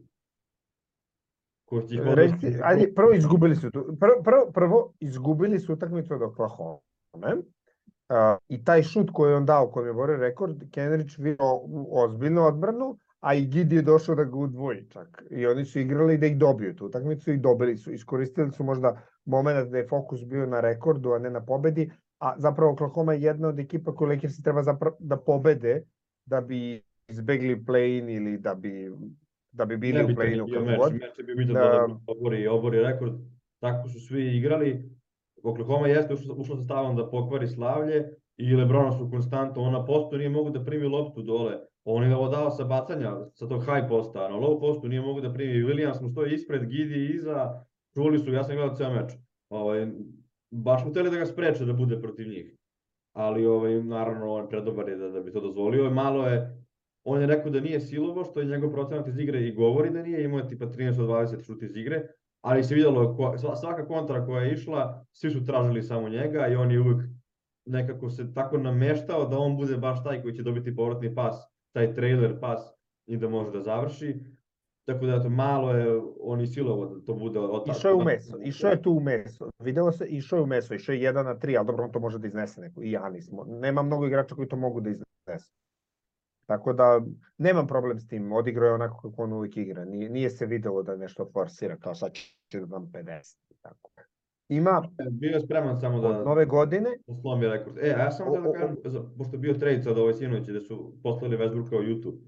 Reci, 2.14 2.58
ajde, 2.62 2.92
prvo 2.94 3.12
izgubili 3.12 3.56
su 3.56 3.70
tu. 3.70 3.96
Prvo, 4.00 4.22
prvo, 4.22 4.50
prvo 4.54 4.92
izgubili 5.00 5.58
su 5.58 5.72
utakmicu 5.72 6.14
od 6.14 6.22
Oklahoma. 6.22 6.78
Uh, 7.14 8.38
I 8.48 8.64
taj 8.64 8.82
šut 8.82 9.10
koji 9.12 9.30
je 9.30 9.36
on 9.36 9.46
dao, 9.46 9.70
koji 9.70 9.86
je 9.86 9.92
borio 9.92 10.16
rekord, 10.16 10.70
Kenrich 10.70 11.18
vidio 11.18 11.60
ozbiljnu 11.90 12.42
odbranu, 12.42 12.98
a 13.22 13.34
i 13.34 13.46
Gidi 13.46 13.76
je 13.76 13.82
došao 13.82 14.14
da 14.14 14.24
ga 14.24 14.36
udvoji 14.36 14.86
čak. 14.90 15.22
I 15.30 15.46
oni 15.46 15.64
su 15.64 15.78
igrali 15.80 16.18
da 16.18 16.26
ih 16.26 16.38
dobiju 16.38 16.74
tu 16.76 16.86
utakmicu 16.86 17.32
i 17.32 17.38
dobili 17.38 17.76
su. 17.76 17.92
Iskoristili 17.92 18.50
su 18.50 18.64
možda 18.64 18.96
moment 19.24 19.70
da 19.70 19.78
je 19.78 19.86
fokus 19.88 20.24
bio 20.24 20.46
na 20.46 20.60
rekordu, 20.60 21.12
a 21.12 21.18
ne 21.18 21.30
na 21.30 21.44
pobedi, 21.44 21.90
a 22.18 22.34
zapravo 22.38 22.72
Oklahoma 22.72 23.12
je 23.12 23.22
jedna 23.22 23.48
od 23.48 23.58
ekipa 23.58 23.94
koju 23.94 24.08
Lakersi 24.08 24.42
treba 24.42 24.62
zapravo 24.62 24.96
da 25.00 25.16
pobede 25.16 25.82
da 26.26 26.40
bi 26.40 26.82
izbegli 27.08 27.64
play-in 27.64 28.10
ili 28.10 28.38
da 28.38 28.54
bi 28.54 28.90
da 29.52 29.64
bi 29.64 29.76
bili 29.76 29.98
Ne 29.98 30.04
u 30.04 30.06
bi 30.06 30.14
to 30.14 30.20
play-inu 30.20 30.52
kako 30.52 30.64
god. 30.78 30.92
meč 30.92 31.26
bi 31.26 31.34
bio 31.34 31.54
Da- 31.54 31.60
da 31.60 31.86
obori, 32.06 32.46
obori 32.46 32.82
rekord, 32.82 33.12
tako 33.60 33.88
su 33.88 34.00
svi 34.00 34.36
igrali. 34.36 34.90
Oklahoma 35.42 35.88
jeste 35.88 36.14
ušla, 36.14 36.34
ušla 36.34 36.56
sa 36.56 36.62
stavom 36.62 36.96
da 36.96 37.10
pokvari 37.10 37.48
slavlje 37.48 38.04
i 38.36 38.54
Lebrona 38.54 38.92
su 38.92 39.10
konstantno, 39.10 39.62
on 39.62 39.72
na 39.72 39.84
postu 39.86 40.16
nije 40.18 40.28
mogu 40.30 40.50
da 40.50 40.64
primi 40.64 40.86
loptu 40.86 41.22
dole, 41.22 41.58
on 41.84 42.04
je 42.04 42.16
ovo 42.16 42.28
dao 42.28 42.50
sa 42.50 42.64
bacanja, 42.64 43.16
sa 43.34 43.48
tog 43.48 43.64
high 43.64 43.88
posta, 43.88 44.28
na 44.28 44.36
low 44.36 44.60
postu 44.60 44.88
nije 44.88 45.00
mogu 45.00 45.20
da 45.20 45.32
primi, 45.32 45.64
Williams 45.64 46.02
mu 46.02 46.08
stoji 46.08 46.34
ispred, 46.34 46.66
Gidi 46.66 47.06
iza, 47.14 47.64
čuli 47.94 48.18
su, 48.18 48.32
ja 48.32 48.44
sam 48.44 48.56
gledao 48.56 48.76
ceo 48.76 48.92
meč, 48.92 49.12
ovaj, 49.48 49.86
baš 50.50 50.84
mu 50.84 50.90
hteli 50.90 51.10
da 51.10 51.16
ga 51.16 51.26
spreče 51.26 51.64
da 51.64 51.72
bude 51.72 52.00
protiv 52.00 52.28
njih, 52.28 52.56
ali 53.12 53.46
ovaj, 53.46 53.82
naravno 53.82 54.32
on 54.32 54.48
predobar 54.48 54.88
je 54.88 54.96
da, 54.96 55.08
da 55.08 55.20
bi 55.20 55.32
to 55.32 55.40
dozvolio, 55.40 55.90
malo 55.90 56.26
je, 56.26 56.64
on 57.04 57.20
je 57.20 57.26
rekao 57.26 57.50
da 57.50 57.60
nije 57.60 57.80
silovo, 57.80 58.24
što 58.24 58.40
je 58.40 58.46
njegov 58.46 58.70
procenat 58.70 59.08
iz 59.08 59.18
igre 59.18 59.40
i 59.40 59.54
govori 59.54 59.90
da 59.90 60.02
nije, 60.02 60.24
imao 60.24 60.38
je 60.38 60.48
tipa 60.48 60.66
13 60.66 61.02
od 61.02 61.08
20 61.08 61.46
šut 61.46 61.62
iz 61.62 61.76
igre, 61.76 62.02
ali 62.40 62.64
se 62.64 62.74
videlo, 62.74 63.16
ko, 63.16 63.22
sva- 63.22 63.56
svaka 63.56 63.86
kontra 63.86 64.26
koja 64.26 64.42
je 64.42 64.52
išla, 64.52 65.04
svi 65.12 65.30
su 65.30 65.44
tražili 65.44 65.82
samo 65.82 66.08
njega 66.08 66.48
i 66.48 66.56
on 66.56 66.70
je 66.70 66.80
uvek 66.80 67.02
nekako 67.66 68.10
se 68.10 68.34
tako 68.34 68.58
nameštao 68.58 69.28
da 69.28 69.38
on 69.38 69.56
bude 69.56 69.76
baš 69.76 70.04
taj 70.04 70.22
koji 70.22 70.34
će 70.34 70.42
dobiti 70.42 70.76
povratni 70.76 71.14
pas, 71.14 71.51
taj 71.72 71.94
trailer 71.94 72.40
pas 72.40 72.60
i 73.06 73.16
da 73.16 73.28
može 73.28 73.50
da 73.50 73.60
završi. 73.60 74.14
Tako 74.84 75.06
da 75.06 75.14
eto, 75.14 75.28
malo 75.28 75.70
je 75.70 75.86
on 76.20 76.40
i 76.40 76.46
silovo 76.46 76.86
da 76.86 77.04
to 77.04 77.14
bude 77.14 77.38
od 77.38 77.68
Išao 77.68 77.88
je 77.88 77.94
u 77.94 78.04
meso, 78.04 78.38
išao 78.40 78.70
je 78.70 78.82
tu 78.82 78.92
u 78.92 79.00
meso. 79.00 79.50
Videlo 79.58 79.92
se, 79.92 80.06
išao 80.06 80.36
je 80.36 80.42
u 80.42 80.46
meso, 80.46 80.74
išao 80.74 80.92
je 80.92 81.00
1 81.02 81.24
na 81.24 81.34
3, 81.36 81.56
ali 81.56 81.66
dobro, 81.66 81.84
on 81.84 81.92
to 81.92 82.00
može 82.00 82.18
da 82.18 82.26
iznese 82.26 82.60
neko. 82.60 82.82
I 82.82 82.90
Janis. 82.90 83.30
mo- 83.30 83.60
Nema 83.60 83.82
mnogo 83.82 84.06
igrača 84.06 84.34
koji 84.34 84.48
to 84.48 84.56
mogu 84.56 84.80
da 84.80 84.90
iznesu. 84.90 85.52
Tako 86.46 86.72
da, 86.72 87.00
nemam 87.38 87.66
problem 87.66 88.00
s 88.00 88.08
tim. 88.08 88.32
Odigrao 88.32 88.66
je 88.66 88.74
onako 88.74 89.00
kako 89.00 89.22
on 89.22 89.32
uvijek 89.32 89.56
igra. 89.56 89.84
Nije, 89.84 90.08
nije 90.08 90.30
se 90.30 90.46
videlo 90.46 90.82
da 90.82 90.96
nešto 90.96 91.30
forsira, 91.32 91.76
kao 91.76 91.94
sad 91.94 92.12
će 92.48 92.60
da 92.60 92.66
dam 92.66 92.86
50. 92.86 93.38
i 93.50 93.54
Tako. 93.62 93.90
Ima 94.48 94.82
Bio 95.10 95.30
je 95.30 95.40
spreman 95.40 95.80
samo 95.80 96.00
da, 96.00 96.08
od 96.08 96.26
nove 96.26 96.46
godine, 96.46 96.90
da 97.06 97.14
slomi 97.14 97.48
rekord. 97.48 97.78
E, 97.78 97.94
a 97.96 97.98
ja 97.98 98.10
samo 98.10 98.30
O, 98.32 98.40
da 98.40 98.52
kažem, 98.52 98.76
pošto 99.18 99.38
bio 99.38 99.54
trade 99.54 99.82
sad 99.82 99.98
ovaj 99.98 100.14
sinoć 100.14 100.48
gde 100.48 100.60
su 100.60 100.94
poslali 101.02 101.36
Westbrooka 101.36 101.78
u 101.78 101.82
YouTube. 101.82 102.18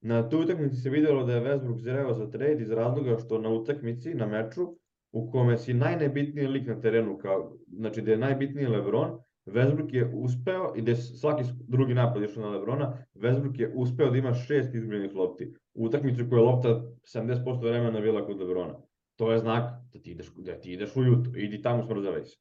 Na 0.00 0.28
tu 0.28 0.40
utakmici 0.40 0.76
se 0.76 0.90
videlo 0.90 1.24
da 1.24 1.32
je 1.32 1.44
Westbrook 1.44 1.78
zreo 1.78 2.14
za 2.14 2.30
trade 2.30 2.62
iz 2.62 2.70
razloga 2.70 3.18
što 3.18 3.38
na 3.38 3.48
utakmici, 3.48 4.14
na 4.14 4.26
meču, 4.26 4.74
u 5.12 5.30
kome 5.30 5.58
si 5.58 5.74
najnebitniji 5.74 6.46
lik 6.46 6.66
na 6.66 6.80
terenu, 6.80 7.18
kao, 7.18 7.52
znači 7.72 8.02
da 8.02 8.10
je 8.10 8.18
najbitniji 8.18 8.66
Lebron, 8.66 9.18
Westbrook 9.46 9.94
je 9.94 10.10
uspeo, 10.14 10.72
i 10.76 10.82
da 10.82 10.94
svaki 10.96 11.44
drugi 11.68 11.94
napad 11.94 12.22
išao 12.22 12.42
na 12.42 12.50
Lebrona, 12.50 12.96
Westbrook 13.14 13.60
je 13.60 13.72
uspeo 13.74 14.10
da 14.10 14.18
ima 14.18 14.34
šest 14.34 14.74
izgubljenih 14.74 15.14
lopti. 15.14 15.54
U 15.74 15.84
utakmici 15.84 16.22
u 16.22 16.28
kojoj 16.28 16.40
je 16.40 16.46
lopta 16.46 16.82
70% 17.16 17.62
vremena 17.62 18.00
bila 18.00 18.26
kod 18.26 18.40
Lebrona. 18.40 18.74
To 19.18 19.32
je 19.32 19.38
znak 19.38 19.64
da 19.92 20.00
ti 20.00 20.10
ideš, 20.10 20.32
da 20.36 20.60
ti 20.60 20.72
ideš 20.72 20.96
u 20.96 21.00
YouTube, 21.00 21.44
idi 21.44 21.62
tamo 21.62 21.82
smrzavaj 21.82 22.24
se. 22.24 22.36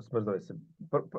smrzavaj 0.00 0.40
se. 0.40 0.54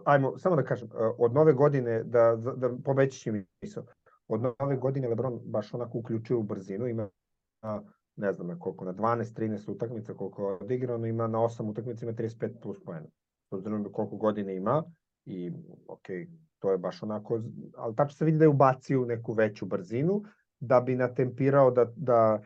Ajmo, 0.05 0.37
samo 0.37 0.55
da 0.55 0.63
kažem, 0.63 0.87
e, 0.87 1.11
od 1.17 1.33
nove 1.33 1.53
godine, 1.53 2.03
da, 2.03 2.35
da, 2.35 2.51
da 2.51 2.69
pobeći 2.85 3.19
će 3.19 3.31
mi 3.31 3.45
misao, 3.61 3.83
od 4.27 4.41
nove 4.41 4.75
godine 4.75 5.07
Lebron 5.07 5.39
baš 5.43 5.73
onako 5.73 5.97
uključio 5.97 6.39
u 6.39 6.43
brzinu, 6.43 6.87
ima 6.87 7.09
ne 8.15 8.33
znam 8.33 8.47
na 8.47 8.59
koliko, 8.59 8.85
na 8.85 8.93
12-13 8.93 9.71
utakmica 9.71 10.13
koliko 10.13 10.49
je 10.49 10.57
odigrano, 10.57 11.07
ima 11.07 11.27
na 11.27 11.37
8 11.37 11.69
utakmica 11.69 12.05
ima 12.05 12.13
35 12.15 12.61
plus 12.61 12.83
poena. 12.83 13.07
S 13.49 13.51
obzirom 13.51 13.83
na 13.83 13.89
koliko 13.91 14.17
godine 14.17 14.55
ima 14.55 14.83
i 15.25 15.51
ok, 15.87 16.07
to 16.59 16.71
je 16.71 16.77
baš 16.77 17.03
onako, 17.03 17.41
ali 17.77 17.95
tačno 17.95 18.17
se 18.17 18.25
vidi 18.25 18.37
da 18.37 18.43
je 18.43 18.49
ubacio 18.49 19.01
u 19.01 19.05
neku 19.05 19.33
veću 19.33 19.65
brzinu, 19.65 20.23
da 20.59 20.81
bi 20.81 20.95
natempirao 20.95 21.71
da, 21.71 21.85
da 21.95 22.41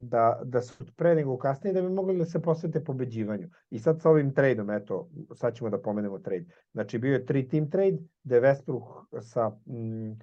da, 0.00 0.40
da 0.44 0.62
su 0.62 0.84
pre 0.96 1.14
nego 1.14 1.38
kasnije 1.38 1.74
da 1.74 1.82
bi 1.82 1.88
mogli 1.88 2.18
da 2.18 2.24
se 2.24 2.42
posvete 2.42 2.84
pobeđivanju. 2.84 3.48
I 3.70 3.78
sad 3.78 4.00
sa 4.00 4.10
ovim 4.10 4.34
tradeom, 4.34 4.70
eto, 4.70 5.08
sad 5.34 5.54
ćemo 5.54 5.70
da 5.70 5.78
pomenemo 5.78 6.18
trade. 6.18 6.44
Znači 6.72 6.98
bio 6.98 7.12
je 7.12 7.26
tri 7.26 7.48
team 7.48 7.70
trade, 7.70 7.98
gde 8.24 8.40
Westbrook 8.40 9.04
sa 9.20 9.48
mm, 9.48 10.18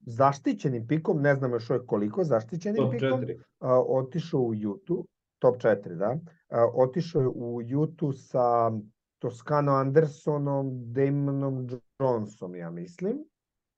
zaštićenim 0.00 0.86
pikom, 0.86 1.20
ne 1.20 1.34
znamo 1.34 1.54
još 1.54 1.70
uvek 1.70 1.86
koliko, 1.86 2.24
zaštićenim 2.24 2.82
Top 2.82 2.90
pikom, 2.90 3.20
4. 3.20 3.40
a, 3.58 3.82
otišao 3.88 4.40
u 4.40 4.54
Jutu, 4.54 5.06
top 5.38 5.56
4, 5.56 5.94
da, 5.94 6.18
a, 6.48 6.66
otišao 6.74 7.22
je 7.22 7.28
u 7.28 7.62
Jutu 7.62 8.12
sa 8.12 8.70
Toscano 9.18 9.72
Andersonom, 9.72 10.92
Damonom 10.92 11.68
Johnsonom, 12.00 12.56
ja 12.56 12.70
mislim, 12.70 13.24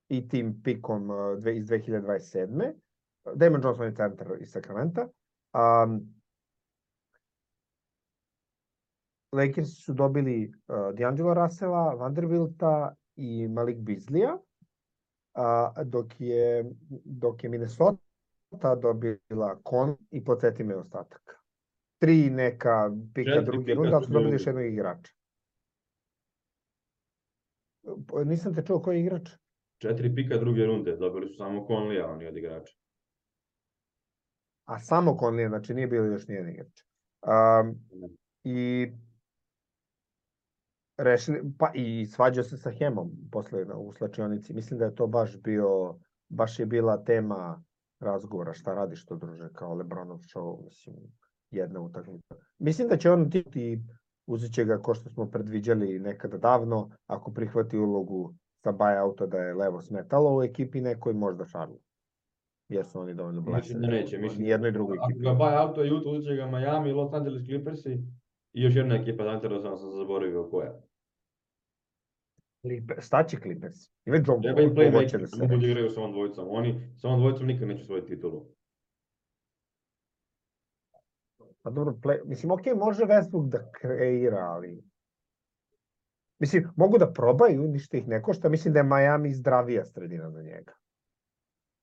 i 0.08 0.28
tim 0.28 0.62
pikom 0.62 1.08
dve, 1.40 1.56
iz 1.56 1.66
2027. 1.68 2.72
Damon 3.34 3.60
Johnson 3.64 3.86
je 3.86 3.94
centar 3.94 4.26
iz 4.40 4.50
Sakramenta. 4.50 5.08
Um, 5.54 6.16
Lakers 9.32 9.68
su 9.84 9.94
dobili 9.94 10.52
uh, 10.68 10.76
D'Angelo 10.94 11.34
Russella, 11.34 11.94
Vanderbilta 11.94 12.94
i 13.16 13.48
Malik 13.48 13.78
Beasleya, 13.78 14.38
a, 15.34 15.72
dok 15.84 16.20
je, 16.20 16.64
dok 17.04 17.44
je 17.44 17.50
Minnesota 17.50 18.74
dobila 18.82 19.60
Kon 19.62 19.96
i 20.10 20.24
podsjeti 20.24 20.64
me 20.64 20.76
ostatak. 20.76 21.42
Tri 21.98 22.30
neka 22.30 22.90
pika 23.14 23.30
Četiri 23.30 23.44
druge 23.44 23.74
pika 23.74 23.96
ali 23.96 24.04
su 24.04 24.12
dobili 24.12 24.32
još 24.32 24.46
jednog 24.46 24.64
igrača. 24.64 25.12
Nisam 28.24 28.54
te 28.54 28.62
čuo 28.62 28.82
koji 28.82 28.96
je 28.96 29.00
igrač? 29.00 29.28
Četiri 29.78 30.14
pika 30.14 30.38
druge 30.38 30.66
runde, 30.66 30.96
dobili 30.96 31.28
su 31.28 31.36
samo 31.36 31.66
Conleya, 31.68 32.06
oni 32.12 32.26
od 32.26 32.36
igrača. 32.36 32.74
A 34.64 34.78
samo 34.78 35.16
Conley, 35.20 35.48
znači 35.48 35.74
nije 35.74 35.86
bilo 35.86 36.06
još 36.06 36.28
nijedan 36.28 36.50
igrač. 36.50 36.82
Um, 37.22 37.78
I 38.44 38.92
rešili, 40.96 41.40
pa 41.58 41.70
i 41.74 42.06
svađao 42.06 42.44
se 42.44 42.56
sa 42.56 42.70
Hemom 42.70 43.10
posle 43.32 43.64
na, 43.64 43.76
u 43.76 43.92
slačionici. 43.92 44.54
Mislim 44.54 44.78
da 44.78 44.84
je 44.84 44.94
to 44.94 45.06
baš 45.06 45.36
bio, 45.36 45.98
baš 46.28 46.58
je 46.58 46.66
bila 46.66 47.04
tema 47.04 47.64
razgovora 48.00 48.54
šta 48.54 48.74
radiš 48.74 49.04
to 49.04 49.16
druže 49.16 49.48
kao 49.52 49.74
Lebronov 49.74 50.18
show, 50.18 50.64
mislim, 50.64 50.96
jedna 51.50 51.80
utakmica. 51.80 52.34
Mislim 52.58 52.88
da 52.88 52.96
će 52.96 53.10
on 53.10 53.30
ti 53.30 53.82
uzet 54.26 54.52
će 54.52 54.64
ga 54.64 54.78
ko 54.78 54.94
što 54.94 55.10
smo 55.10 55.30
predviđali 55.30 55.98
nekada 55.98 56.38
davno, 56.38 56.90
ako 57.06 57.32
prihvati 57.32 57.78
ulogu 57.78 58.34
sa 58.66 58.72
buyouta 58.72 59.26
da 59.26 59.38
je 59.38 59.54
levo 59.54 59.80
smetalo 59.80 60.36
u 60.36 60.42
ekipi 60.42 60.80
nekoj, 60.80 61.12
možda 61.12 61.44
Šarlo. 61.46 61.78
Jesu 62.68 63.00
oni 63.00 63.14
dovoljno 63.14 63.40
Mislim 63.40 63.54
bleseni. 63.54 63.80
da 63.80 63.92
neće, 63.92 64.18
mislim 64.18 64.46
jednoj 64.46 64.70
drugoj 64.70 64.98
Ako 64.98 65.10
ekipi. 65.10 65.24
ga 65.24 65.30
buy 65.30 65.54
auto 65.58 65.82
je 65.82 65.92
Utah, 65.94 66.24
će 66.24 66.36
ga 66.36 66.46
Miami, 66.46 66.92
Los 66.92 67.12
Angeles 67.12 67.44
Clippersi 67.46 67.92
i 68.52 68.62
još 68.62 68.76
jedna 68.76 68.94
ekipa, 68.94 69.24
zainteresovan 69.24 69.78
sam 69.78 69.90
zaboravio 69.90 70.48
koja. 70.50 70.72
Clipper, 72.62 72.96
staće 73.00 73.36
Clippers. 73.42 73.78
Ima 74.06 74.16
John 74.26 74.42
Treba 74.42 74.60
im 74.60 74.70
playmaker, 74.70 75.20
da 75.20 75.26
se 75.26 75.42
mogu 75.42 75.56
da 75.56 75.66
igraju 75.66 75.90
sa 75.90 76.00
ovom 76.00 76.12
dvojicom. 76.12 76.48
Oni 76.50 76.90
sa 76.96 77.08
ovom 77.08 77.20
dvojicom 77.20 77.46
nikad 77.46 77.68
neće 77.68 77.84
svoj 77.84 78.06
titulu. 78.06 78.46
Pa 81.62 81.70
dobro, 81.70 81.94
play, 82.02 82.18
mislim, 82.24 82.50
ok, 82.52 82.66
može 82.76 83.04
Westbrook 83.04 83.48
da 83.48 83.70
kreira, 83.72 84.38
ali... 84.38 84.82
Mislim, 86.38 86.68
mogu 86.76 86.98
da 86.98 87.12
probaju, 87.12 87.62
ništa 87.62 87.96
ih 87.96 88.08
ne 88.08 88.22
košta. 88.22 88.48
Mislim 88.48 88.74
da 88.74 88.80
je 88.80 88.84
Miami 88.84 89.34
zdravija 89.34 89.84
sredina 89.84 90.30
za 90.30 90.42
njega. 90.42 90.72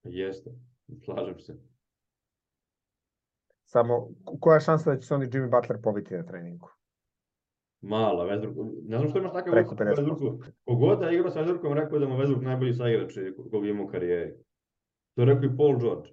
Jeste, 0.04 0.52
slažem 1.06 1.40
se. 1.40 1.56
Samo, 3.66 4.10
ko- 4.24 4.38
koja 4.40 4.56
je 4.56 4.62
šansa 4.62 4.94
da 4.94 5.00
će 5.00 5.08
se 5.08 5.14
oni 5.14 5.26
Jimmy 5.26 5.50
Butler 5.52 5.82
pobiti 5.82 6.14
na 6.14 6.26
treningu? 6.26 6.70
Mala, 7.82 8.26
Westbrook, 8.26 8.56
ne 8.88 8.98
znam 8.98 9.10
što 9.10 9.18
imaš 9.18 9.32
takav 9.34 9.52
Preko 9.52 9.74
utisak 9.74 9.88
o 9.88 9.92
50%. 9.92 10.06
Westbrooku. 10.06 10.52
Kogod 10.66 11.00
da 11.00 11.12
igra 11.12 11.32
sa 11.32 11.40
Westbrookom, 11.40 11.74
rekao 11.74 11.96
je 11.96 12.00
da 12.00 12.08
mu 12.08 12.18
Westbrook 12.18 12.44
najbolji 12.44 12.74
saigrač 12.74 13.14
kog 13.52 13.66
je 13.66 13.72
imao 13.72 13.86
u 13.86 13.88
karijeri. 13.88 14.34
To 15.16 15.26
rekao 15.26 15.44
i 15.44 15.58
Paul 15.58 15.80
George. 15.80 16.10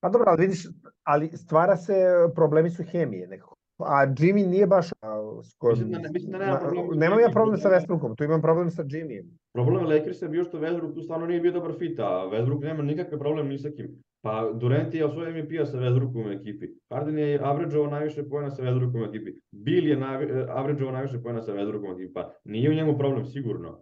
Pa 0.00 0.08
dobro, 0.08 0.30
ali 0.30 0.40
vidiš, 0.40 0.66
ali 1.02 1.28
stvara 1.28 1.76
se, 1.76 1.94
problemi 2.34 2.70
su 2.70 2.82
hemije 2.84 3.26
nekako. 3.26 3.56
A 3.82 4.06
Jimmy 4.08 4.46
nije 4.46 4.66
baš... 4.66 4.92
a, 4.92 5.08
s 5.42 5.54
kojim- 5.54 5.72
Mislim 5.72 5.92
da 5.92 5.98
ne- 5.98 6.10
mislim 6.12 6.32
da 6.32 6.38
nema 6.38 6.52
Ma- 6.52 6.58
problema 6.58 6.94
s 6.94 6.98
Nemam 6.98 7.18
ja 7.18 7.26
Jimmy, 7.26 7.32
problem 7.32 7.56
sa 7.56 7.62
problem- 7.62 7.80
Westbrookom, 7.80 8.16
tu 8.16 8.24
imam 8.24 8.42
problem 8.42 8.70
sa 8.70 8.82
Jimmyjem. 8.84 9.26
Problem 9.52 9.84
Lakersa 9.84 10.24
je 10.24 10.30
bio 10.30 10.44
što 10.44 10.58
Westbrook 10.58 10.94
tu 10.94 11.02
stvarno 11.02 11.26
nije 11.26 11.40
bio 11.40 11.52
dobar 11.52 11.72
fit, 11.72 11.98
a 11.98 12.04
Westbrook 12.26 12.60
nema 12.60 12.82
nikakav 12.82 13.18
problem 13.18 13.48
ni 13.48 13.58
sa 13.58 13.70
kim. 13.70 13.88
Pa 14.22 14.50
Durant 14.52 14.94
je 14.94 15.04
osvojio 15.04 15.30
MVP-a 15.32 15.66
sa 15.66 15.78
Westbrookom 15.78 16.26
u 16.26 16.30
ekipi. 16.30 16.66
Harden 16.90 17.18
je 17.18 17.40
averageovao 17.42 17.90
najviše 17.90 18.28
poena 18.28 18.50
sa 18.50 18.62
Westbrookom 18.62 19.02
u 19.02 19.06
ekipi. 19.06 19.30
Bill 19.52 19.86
je 19.88 19.96
navi- 19.96 20.92
najviše 20.92 21.22
poena 21.22 21.42
sa 21.42 21.52
Westbrookom 21.52 21.90
u 21.90 21.94
ekipi. 21.94 22.12
Pa 22.12 22.30
nije 22.44 22.70
u 22.70 22.74
njemu 22.74 22.98
problem, 22.98 23.26
sigurno. 23.26 23.80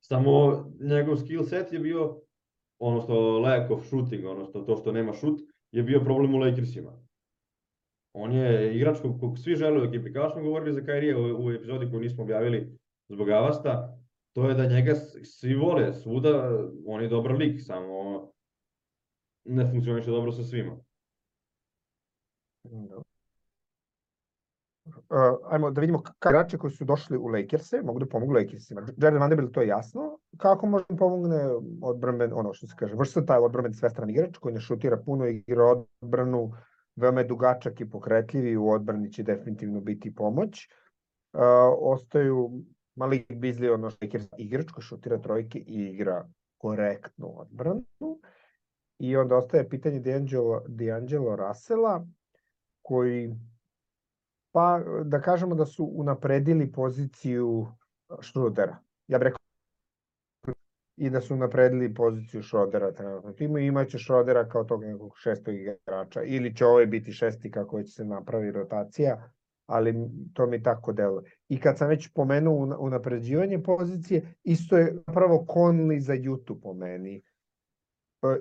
Samo 0.00 0.30
njegov 0.80 1.16
skill 1.16 1.42
set 1.44 1.72
je 1.72 1.78
bio, 1.78 2.16
odnosno 2.80 3.14
lack 3.38 3.70
of 3.70 3.86
shooting, 3.86 4.24
odnosno 4.26 4.60
to 4.60 4.76
što 4.76 4.92
nema 4.92 5.12
šut, 5.12 5.40
je 5.72 5.82
bio 5.82 6.00
problem 6.00 6.34
u 6.34 6.38
Lakersima. 6.38 6.92
On 8.12 8.32
je 8.32 8.76
igrač 8.76 8.98
kog, 9.20 9.38
svi 9.38 9.56
žele 9.56 9.80
u 9.80 9.84
ekipi. 9.84 10.12
Kao 10.12 10.30
smo 10.30 10.42
govorili 10.42 10.72
za 10.72 10.80
Kyrie 10.80 11.14
u, 11.14 11.46
u 11.46 11.52
epizodi 11.52 11.90
koju 11.90 12.00
nismo 12.00 12.22
objavili 12.22 12.78
zbog 13.08 13.30
Avasta, 13.30 13.98
to 14.32 14.48
je 14.48 14.54
da 14.54 14.66
njega 14.66 14.94
svi 15.24 15.54
vole, 15.54 15.94
svuda, 15.94 16.50
on 16.86 17.02
je 17.02 17.08
dobar 17.08 17.32
lik, 17.32 17.60
samo 17.62 18.28
ne 19.44 19.70
funkcioniše 19.70 20.10
dobro 20.10 20.32
sa 20.32 20.44
svima. 20.44 20.76
Uh, 25.10 25.36
ajmo 25.50 25.70
da 25.70 25.80
vidimo 25.80 26.02
kako 26.02 26.28
igrače 26.28 26.58
koji 26.58 26.70
su 26.70 26.84
došli 26.84 27.18
u 27.18 27.26
Lakers-e 27.26 27.82
mogu 27.82 27.98
da 27.98 28.06
pomogu 28.06 28.32
Lakersima. 28.32 28.86
Jared 28.96 29.20
Vanderbilt 29.20 29.54
to 29.54 29.60
je 29.60 29.68
jasno. 29.68 30.18
Kako 30.36 30.66
može 30.66 30.84
da 30.88 30.96
pomogne 30.96 31.38
odbranben, 31.82 32.32
ono 32.32 32.54
što 32.54 32.66
se 32.66 32.74
kaže, 32.78 32.94
taj 33.26 33.38
odbranben 33.38 33.74
svestran 33.74 34.10
igrač 34.10 34.38
koji 34.38 34.54
ne 34.54 34.60
šutira 34.60 34.96
puno, 34.96 35.26
igra 35.26 35.64
odbranu, 35.64 36.52
veoma 36.96 37.20
je 37.20 37.26
dugačak 37.26 37.80
i 37.80 37.90
pokretljiv 37.90 38.46
i 38.46 38.56
u 38.56 38.68
odbrani 38.70 39.12
će 39.12 39.22
definitivno 39.22 39.80
biti 39.80 40.14
pomoć. 40.14 40.68
Uh, 41.32 41.40
ostaju 41.78 42.50
Malik 42.94 43.28
Beasley, 43.30 43.74
ono 43.74 43.90
što 43.90 44.06
Lakers 44.06 44.26
igrač 44.38 44.70
koji 44.70 44.82
šutira 44.82 45.18
trojke 45.18 45.58
i 45.58 45.90
igra 45.94 46.28
korektnu 46.58 47.40
odbranu. 47.40 47.84
I 48.98 49.16
onda 49.16 49.36
ostaje 49.36 49.68
pitanje 49.68 50.00
D'Angelo, 50.00 50.60
D'Angelo 50.68 51.36
Russella, 51.36 52.06
koji 52.82 53.34
Pa 54.52 54.80
da 55.04 55.20
kažemo 55.20 55.54
da 55.54 55.66
su 55.66 55.90
unapredili 55.94 56.72
poziciju 56.72 57.66
Šrudera. 58.20 58.76
Ja 59.08 59.18
bih 59.18 59.24
rekao 59.24 59.39
i 61.00 61.10
da 61.10 61.20
su 61.20 61.34
unapredili 61.34 61.94
poziciju 61.94 62.42
Šrodera 62.42 62.92
trenutno 62.92 63.32
timu 63.32 63.58
i 63.58 63.66
imaće 63.66 63.98
Šrodera 63.98 64.48
kao 64.48 64.64
tog 64.64 64.84
nekog 64.84 65.12
šestog 65.16 65.54
igrača 65.54 66.22
ili 66.22 66.56
će 66.56 66.66
ovaj 66.66 66.86
biti 66.86 67.12
šesti 67.12 67.50
kako 67.50 67.82
će 67.82 67.92
se 67.92 68.04
napravi 68.04 68.50
rotacija, 68.50 69.30
ali 69.66 69.94
to 70.34 70.46
mi 70.46 70.62
tako 70.62 70.92
deluje. 70.92 71.30
I 71.48 71.60
kad 71.60 71.78
sam 71.78 71.88
već 71.88 72.12
pomenuo 72.14 72.76
unapređivanje 72.78 73.62
pozicije, 73.62 74.34
isto 74.42 74.78
je 74.78 75.02
pravo 75.06 75.46
Conley 75.48 75.98
za 75.98 76.14
Jutu 76.14 76.60
po 76.60 76.74
meni. 76.74 77.22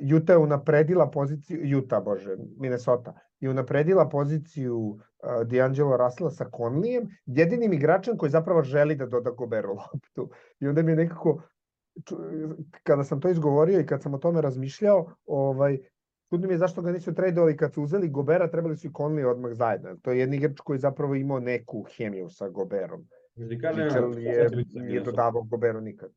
Juta 0.02 0.34
je 0.34 0.38
unapredila 0.38 1.10
poziciju, 1.12 1.60
Juta, 1.64 2.00
bože, 2.00 2.36
Minnesota, 2.58 3.14
je 3.40 3.50
unapredila 3.50 4.10
poziciju 4.10 4.78
uh, 4.78 5.00
D'Angelo 5.24 5.98
Russella 5.98 6.30
sa 6.30 6.46
Conleyem, 6.46 7.08
jedinim 7.26 7.74
igračem 7.74 8.18
koji 8.18 8.30
zapravo 8.30 8.64
želi 8.64 8.96
da 8.96 9.06
doda 9.06 9.32
Goberu 9.32 9.70
loptu. 9.70 10.30
I 10.60 10.68
onda 10.68 10.82
mi 10.82 10.92
je 10.92 10.96
nekako, 10.96 11.42
kada 12.84 13.04
sam 13.04 13.22
to 13.22 13.30
izgovorio 13.30 13.80
i 13.80 13.86
kad 13.86 14.02
sam 14.02 14.14
o 14.14 14.18
tome 14.18 14.42
razmišljao, 14.42 15.14
ovaj, 15.26 15.78
čudno 16.30 16.48
mi 16.48 16.54
je 16.54 16.58
zašto 16.58 16.82
ga 16.82 16.92
nisu 16.92 17.14
tradovali 17.14 17.58
kad 17.58 17.74
su 17.74 17.84
uzeli 17.84 18.10
Gobera, 18.10 18.52
trebali 18.52 18.78
su 18.78 18.88
i 18.88 18.92
Conley 18.92 19.26
odmah 19.26 19.54
zajedno. 19.54 19.96
To 20.02 20.12
je 20.12 20.20
jedan 20.20 20.34
igrač 20.34 20.60
koji 20.60 20.80
zapravo 20.80 21.16
imao 21.16 21.40
neku 21.40 21.86
hemiju 21.98 22.30
sa 22.30 22.50
Goberom. 22.50 23.08
Mitchell 23.36 24.20
je, 24.20 24.50
nije 24.74 25.02
dodavao 25.02 25.44
Goberu 25.44 25.82
nikad. 25.82 26.12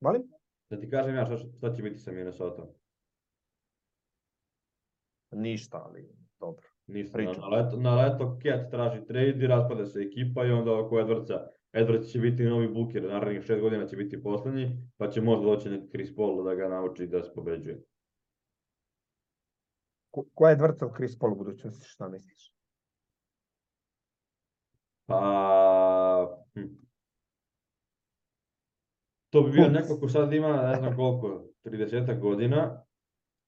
Molim? 0.00 0.22
Da 0.70 0.80
ti 0.80 0.90
kažem 0.90 1.14
ja 1.14 1.26
šta, 1.26 1.36
šta 1.36 1.74
će 1.74 1.82
biti 1.82 1.98
sa 1.98 2.12
Minnesota. 2.12 2.66
Ništa, 5.30 5.82
ali 5.86 6.08
dobro. 6.40 6.68
Ništa, 6.86 7.18
na, 7.18 7.32
na, 7.32 7.48
leto, 7.48 7.76
na 7.76 7.94
leto 7.94 8.38
Cat 8.42 8.70
traži 8.70 9.06
trade 9.06 9.44
i 9.44 9.46
raspada 9.46 9.86
se 9.86 10.00
ekipa 10.00 10.44
i 10.44 10.50
onda 10.50 10.78
oko 10.78 10.96
Edwardsa 10.96 11.46
Edwards 11.74 12.12
će 12.12 12.18
biti 12.18 12.44
novi 12.44 12.68
buker, 12.68 13.02
narednih 13.02 13.42
šest 13.42 13.60
godina 13.60 13.86
će 13.86 13.96
biti 13.96 14.22
poslednji, 14.22 14.76
pa 14.96 15.10
će 15.10 15.20
možda 15.20 15.46
doći 15.46 15.70
neki 15.70 15.88
Chris 15.88 16.16
Paul 16.16 16.44
da 16.44 16.54
ga 16.54 16.68
nauči 16.68 17.06
da 17.06 17.22
se 17.22 17.34
pobeđuje. 17.34 17.82
Ko, 20.10 20.24
ko 20.34 20.48
je 20.48 20.56
Edwardsov 20.56 20.96
Chris 20.96 21.18
Paul 21.18 21.32
u 21.32 21.36
budućnosti, 21.36 21.86
šta 21.88 22.08
misliš? 22.08 22.54
Pa... 25.06 26.44
Hm. 26.54 26.66
To 29.30 29.42
bi 29.42 29.50
bio 29.50 29.68
neko 29.68 30.00
ko 30.00 30.08
sad 30.08 30.32
ima, 30.32 30.62
ne 30.62 30.76
znam 30.76 30.96
koliko, 30.96 31.44
30 31.64 32.20
godina, 32.20 32.84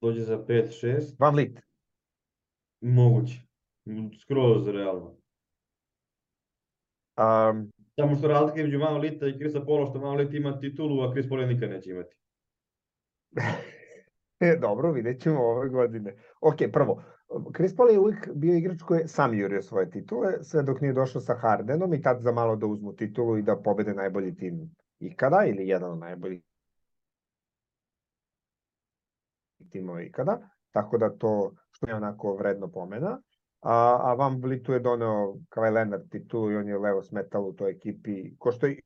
dođe 0.01 0.23
za 0.23 0.39
5-6. 0.39 1.17
Van 1.19 1.35
Lit. 1.35 1.61
Moguće. 2.81 3.41
Skroz 4.21 4.69
realno. 4.69 5.17
Um, 7.19 7.73
Samo 8.01 8.17
što 8.17 8.29
razlika 8.29 8.61
između 8.61 8.79
Van 8.79 9.01
Lita 9.01 9.27
i 9.27 9.39
Krisa 9.39 9.61
Pola, 9.61 9.87
što 9.87 9.99
Van 9.99 10.17
Lit 10.17 10.35
ima 10.35 10.61
titulu, 10.61 11.03
a 11.03 11.15
Paul 11.29 11.41
je 11.41 11.47
nikad 11.47 11.71
neće 11.71 11.91
imati. 11.91 12.17
E, 14.41 14.57
dobro, 14.61 14.93
vidjet 14.93 15.23
ćemo 15.23 15.41
ove 15.41 15.69
godine. 15.69 16.17
Ok, 16.41 16.57
prvo, 16.73 17.03
Chris 17.57 17.77
Paul 17.77 17.91
je 17.91 17.99
uvijek 17.99 18.29
bio 18.35 18.57
igrač 18.57 18.83
koji 18.83 18.99
je 18.99 19.09
sam 19.09 19.35
jurio 19.35 19.63
svoje 19.63 19.91
titule, 19.91 20.43
sve 20.43 20.63
dok 20.63 20.81
nije 20.81 20.93
došao 20.93 21.21
sa 21.21 21.35
Hardenom 21.35 21.95
i 21.95 22.03
tad 22.03 22.21
za 22.21 22.33
malo 22.33 22.57
da 22.57 22.67
uzmu 22.67 22.93
titulu 22.93 23.39
i 23.39 23.43
da 23.43 23.57
pobede 23.57 23.95
najbolji 23.95 24.37
tim 24.37 24.71
ikada 25.01 25.45
ili 25.47 25.69
jedan 25.69 25.91
od 25.93 25.99
najboljih 25.99 26.43
timova 29.71 30.03
ikada, 30.03 30.49
tako 30.71 30.99
da 30.99 31.17
to 31.17 31.55
što 31.71 31.89
je 31.89 31.95
onako 31.95 32.37
vredno 32.37 32.69
pomena. 32.69 33.21
A, 33.69 33.99
a 34.11 34.15
Van 34.15 34.41
Vlitu 34.41 34.73
je 34.73 34.81
doneo 34.81 35.39
Kawhi 35.51 35.73
Leonard 35.75 36.09
titulu 36.11 36.51
i 36.51 36.57
on 36.57 36.69
je 36.69 36.79
levo 36.79 37.03
smetal 37.03 37.49
u 37.49 37.53
toj 37.53 37.71
ekipi. 37.71 38.37
Ko 38.39 38.53
što 38.53 38.67
i, 38.67 38.79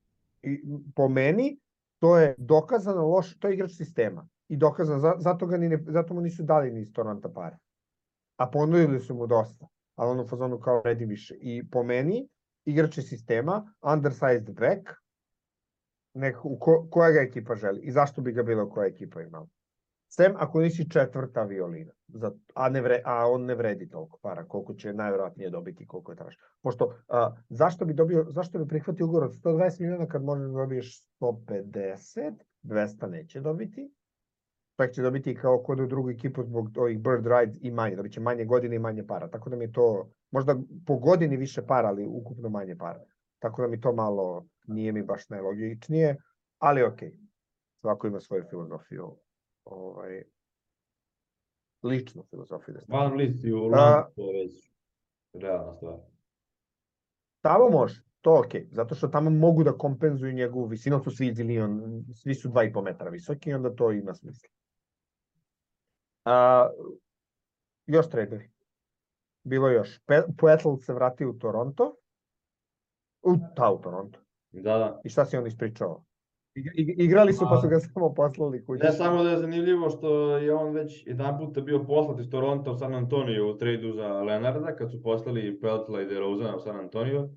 i, 0.43 0.61
po 0.97 1.09
meni, 1.09 1.59
to 1.99 2.17
je 2.19 2.35
dokazano 2.39 3.07
loš, 3.09 3.35
to 3.39 3.49
je 3.49 3.55
igrač 3.55 3.77
sistema. 3.77 4.27
I 4.49 4.57
dokazano, 4.57 5.17
zato, 5.19 5.47
ga 5.47 5.57
ni 5.57 5.69
ne, 5.69 5.79
zato 5.87 6.15
mu 6.15 6.21
nisu 6.21 6.43
dali 6.43 6.71
ni 6.71 6.81
iz 6.81 6.93
Toronto 6.93 7.33
pare. 7.33 7.59
A 8.37 8.47
ponudili 8.49 9.01
su 9.01 9.15
mu 9.15 9.27
dosta, 9.27 9.69
ali 9.97 10.11
ono 10.11 10.27
fazonu 10.27 10.59
kao 10.59 10.83
redi 10.85 11.05
više. 11.05 11.35
I 11.41 11.69
po 11.71 11.83
meni, 11.83 12.29
igrač 12.65 12.99
sistema, 13.01 13.75
undersized 13.83 14.51
back, 14.51 14.97
nek, 16.15 16.45
u 16.45 16.59
ko, 16.59 16.87
koja 16.91 17.11
ga 17.11 17.21
ekipa 17.21 17.55
želi 17.55 17.81
i 17.83 17.93
zašto 17.93 18.23
bi 18.23 18.33
ga 18.33 18.43
bilo 18.43 18.71
koja 18.71 18.87
ekipa 18.87 19.23
imala. 19.23 19.47
Sem 20.13 20.33
ako 20.37 20.61
nisi 20.61 20.91
četvrta 20.91 21.43
violina, 21.43 21.93
za, 22.09 22.33
a, 22.55 22.69
ne 22.69 22.81
vre, 22.81 23.03
a 23.05 23.27
on 23.31 23.45
ne 23.45 23.55
vredi 23.55 23.89
toliko 23.89 24.19
para, 24.23 24.45
koliko 24.45 24.75
će 24.75 24.93
najverovatnije 24.93 25.51
dobiti 25.51 25.87
koliko 25.87 26.13
je 26.13 26.17
traži. 26.17 26.37
Pošto, 26.63 26.95
a, 27.09 27.37
zašto 27.49 27.85
bi 27.85 27.95
dobio, 27.95 28.27
zašto 28.29 28.59
bi 28.59 28.69
prihvatio 28.69 29.07
ugovor 29.07 29.25
od 29.25 29.33
120 29.33 29.81
miliona 29.81 30.07
kad 30.07 30.25
možeš 30.25 30.47
da 30.47 30.53
dobiješ 30.53 31.05
150, 31.21 32.33
200 32.63 33.11
neće 33.11 33.41
dobiti, 33.41 33.95
čak 34.77 34.93
će 34.93 35.03
dobiti 35.03 35.35
kao 35.35 35.63
kod 35.63 35.81
u 35.81 35.87
drugu 35.87 36.11
ekipu 36.11 36.43
zbog 36.43 36.79
ovih 36.79 36.99
bird 36.99 37.27
rides 37.27 37.57
i 37.61 37.71
manje, 37.71 37.97
dobit 37.97 38.13
će 38.13 38.21
manje 38.21 38.45
godine 38.45 38.77
i 38.77 38.79
manje 38.79 39.07
para. 39.07 39.29
Tako 39.29 39.51
da 39.51 39.57
mi 39.57 39.65
je 39.65 39.73
to, 39.73 40.11
možda 40.31 40.57
po 40.87 40.97
godini 40.97 41.37
više 41.37 41.63
para, 41.67 41.89
ali 41.89 42.07
ukupno 42.07 42.49
manje 42.49 42.77
para. 42.77 43.05
Tako 43.39 43.63
da 43.63 43.69
mi 43.69 43.81
to 43.81 43.93
malo 43.93 44.47
nije 44.67 44.93
mi 44.93 45.03
baš 45.03 45.29
najlogičnije, 45.29 46.17
ali. 46.59 46.81
Okay. 46.81 47.13
Svako 47.81 48.07
ima 48.07 48.21
svoju 48.21 48.45
filozofiju. 48.51 49.17
Ovaj, 49.71 50.23
ličnu 51.83 52.25
filozofiju. 52.31 52.75
Da 52.75 52.99
Van 52.99 53.13
List 53.13 53.45
i 53.45 53.49
je 53.49 54.43
već 54.43 54.71
realna 55.33 55.75
stvar. 55.75 55.99
Tamo 57.41 57.69
može, 57.71 58.03
to 58.21 58.39
ok, 58.39 58.55
zato 58.71 58.95
što 58.95 59.09
tamo 59.09 59.31
mogu 59.31 59.65
da 59.65 59.79
kompenzuju 59.79 60.33
njegovu 60.33 60.67
visinu, 60.67 61.01
su 61.05 61.11
svi 61.11 61.35
zilion, 61.35 62.05
svi 62.15 62.35
su 62.35 62.49
2,5 62.49 62.85
metara 62.85 63.11
visoki 63.11 63.51
i 63.51 63.55
onda 63.55 63.75
to 63.75 63.93
ima 63.93 64.15
smisla. 64.15 64.49
A, 66.25 66.69
još 67.87 68.11
tradevi. 68.11 68.51
Bilo 69.43 69.69
još. 69.69 70.01
Poetl 70.39 70.75
se 70.77 70.93
vratio 70.93 71.31
u 71.31 71.39
Toronto. 71.39 71.97
U, 73.23 73.37
ta, 73.57 73.71
u 73.71 73.81
Toronto. 73.81 74.21
Da, 74.51 74.79
da. 74.79 75.01
I 75.05 75.09
šta 75.09 75.25
si 75.25 75.37
on 75.37 75.47
ispričao? 75.47 76.05
Igrali 76.97 77.33
su 77.33 77.47
pa 77.51 77.61
su 77.61 77.69
ga 77.69 77.81
samo 77.81 78.15
poslali 78.15 78.65
kući. 78.65 78.85
Ne 78.85 78.93
samo 78.93 79.23
da 79.23 79.31
je 79.31 79.39
zanimljivo 79.39 79.91
što 79.91 80.37
je 80.37 80.55
on 80.55 80.75
već 80.75 81.07
jedan 81.07 81.39
puta 81.39 81.61
bio 81.61 81.85
poslat 81.85 82.21
iz 82.21 82.31
Toronto 82.31 82.73
u 82.73 82.77
San 82.77 82.95
Antonio 82.95 83.51
u 83.51 83.59
tradu 83.59 83.93
za 83.93 84.23
Lenarda 84.23 84.77
kad 84.77 84.91
su 84.91 85.03
poslali 85.03 85.61
Peltla 85.61 86.03
i 86.03 86.07
DeRozana 86.07 86.57
u 86.57 86.61
San 86.61 86.77
Antonio. 86.77 87.29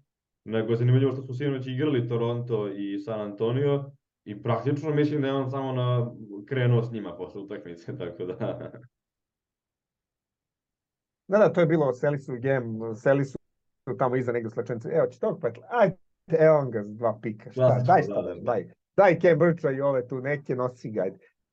Nego 0.46 0.72
je 0.72 0.78
zanimljivo 0.78 1.12
što 1.12 1.22
su 1.22 1.34
sinoć 1.34 1.68
igrali 1.68 2.08
Toronto 2.08 2.68
i 2.68 3.00
San 3.00 3.22
Antonio 3.22 3.92
i 4.26 4.44
praktično 4.44 4.90
mislim 4.90 5.22
da 5.22 5.28
je 5.28 5.34
on 5.34 5.52
samo 5.52 5.72
na, 5.72 6.12
krenuo 6.46 6.84
s 6.84 6.92
njima 6.92 7.16
posle 7.16 7.42
utakmice, 7.42 7.98
tako 7.98 8.26
da... 8.26 8.72
Da, 11.28 11.38
da, 11.38 11.54
to 11.54 11.62
je 11.62 11.66
bilo, 11.66 11.94
seli 11.94 12.20
su 12.20 12.34
game, 12.40 12.96
seli 12.96 13.26
su 13.26 13.38
tamo 14.00 14.16
iza 14.16 14.32
nego 14.32 14.50
slačence, 14.50 14.90
evo 14.94 15.08
će 15.08 15.20
tog 15.20 15.40
petla, 15.42 15.68
ajde, 15.70 15.98
evo 16.40 16.58
on 16.58 16.72
ga 16.72 16.84
dva 16.86 17.20
pika, 17.22 17.52
šta, 17.52 17.84
daj 17.88 18.04
šta, 18.04 18.22
da, 18.22 18.34
da. 18.34 18.42
daj 18.42 18.83
daj 18.98 19.20
Ken 19.20 19.40
Brča 19.40 19.72
i 19.72 19.82
ove 19.82 20.08
tu 20.08 20.22
neke, 20.22 20.56
nosi 20.56 20.92
ga. 20.92 21.06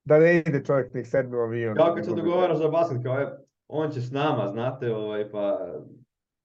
Da 0.05 0.19
ne 0.19 0.39
ide 0.39 0.65
čovjek 0.65 0.95
nek 0.95 1.07
sedme 1.07 1.37
u 1.37 1.41
avion. 1.41 1.77
Kao 1.77 1.95
kad 1.95 2.05
se 2.05 2.15
dogovara 2.15 2.57
za 2.57 2.69
basket, 2.69 3.03
kao 3.03 3.19
je, 3.19 3.29
on 3.69 3.91
će 3.91 4.01
s 4.01 4.11
nama, 4.11 4.49
znate, 4.49 4.95
ovaj, 4.95 5.31
pa 5.31 5.59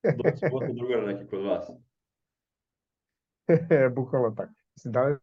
doći 0.03 0.45
posle 0.51 0.73
drugara 0.73 1.05
neki 1.05 1.27
kod 1.27 1.45
vas. 1.45 1.71
Bukvalno 3.95 4.31
tako. 4.37 4.53
Mislim, 4.75 4.93
da 4.93 5.03
li 5.03 5.17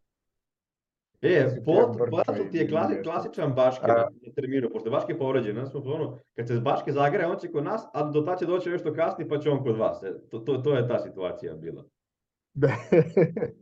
E, 1.23 1.63
Polatov 1.65 2.51
ti 2.51 2.59
je 2.59 2.69
klasi, 2.69 3.03
klasičan 3.03 3.53
Baške 3.55 3.91
a... 3.91 4.09
na 4.27 4.33
terminu, 4.35 4.69
pošto 4.73 4.91
Baške 4.91 5.13
je 5.13 5.19
povređen, 5.19 5.57
nas 5.57 5.71
smo 5.71 6.19
kad 6.35 6.49
se 6.49 6.61
Baške 6.61 6.93
zagre, 6.93 7.27
on 7.27 7.39
će 7.39 7.53
kod 7.53 7.65
nas, 7.65 7.83
a 7.93 8.11
do 8.11 8.21
ta 8.21 8.37
će 8.37 8.47
doći 8.47 8.71
nešto 8.71 8.95
kasnije, 8.95 9.29
pa 9.29 9.39
će 9.39 9.51
on 9.51 9.63
kod 9.63 9.79
vas. 9.79 10.03
E, 10.03 10.13
to, 10.31 10.39
to, 10.39 10.59
to 10.59 10.77
je 10.77 10.89
ta 10.89 10.99
situacija 10.99 11.55
bila. 11.55 11.85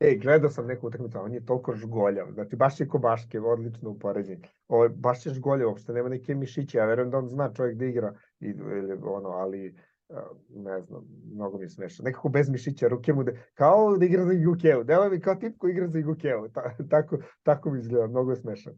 Ej, 0.00 0.18
gledao 0.18 0.50
sam 0.50 0.66
neku 0.66 0.86
utakmicu, 0.86 1.18
on 1.18 1.34
je 1.34 1.44
toliko 1.46 1.74
žgoljav. 1.74 2.26
Znači, 2.32 2.56
baš 2.56 2.80
je 2.80 2.88
ko 2.88 2.98
Baške, 2.98 3.40
odlično 3.40 3.90
upoređenje. 3.90 4.48
Ovo, 4.68 4.88
baš 4.88 5.26
je 5.26 5.32
žgoljav, 5.34 5.68
uopšte 5.68 5.92
nema 5.92 6.08
neke 6.08 6.34
mišiće. 6.34 6.78
Ja 6.78 6.86
verujem 6.86 7.10
da 7.10 7.18
on 7.18 7.28
zna 7.28 7.52
čovjek 7.52 7.76
da 7.76 7.84
igra, 7.84 8.14
i, 8.40 8.46
ili, 8.48 8.98
ono, 9.02 9.28
ali 9.28 9.74
a, 10.08 10.22
ne 10.48 10.80
znam, 10.80 11.04
mnogo 11.32 11.58
mi 11.58 11.64
je 11.64 11.68
smešno. 11.68 12.02
Nekako 12.04 12.28
bez 12.28 12.50
mišića, 12.50 12.88
ruke 12.88 13.12
mu, 13.12 13.24
de, 13.24 13.44
kao 13.54 13.96
da 13.96 14.04
igra 14.04 14.24
za 14.24 14.32
Igukeu. 14.32 14.84
Delo 14.84 15.10
mi 15.10 15.20
kao 15.20 15.34
tip 15.34 15.58
koji 15.58 15.70
igra 15.72 15.88
za 15.88 15.98
Igukeu. 15.98 16.48
Ta, 16.48 16.62
tako, 16.90 17.18
tako 17.42 17.70
mi 17.70 17.78
izgleda, 17.78 18.06
mnogo 18.06 18.30
je 18.30 18.36
smešan. 18.36 18.72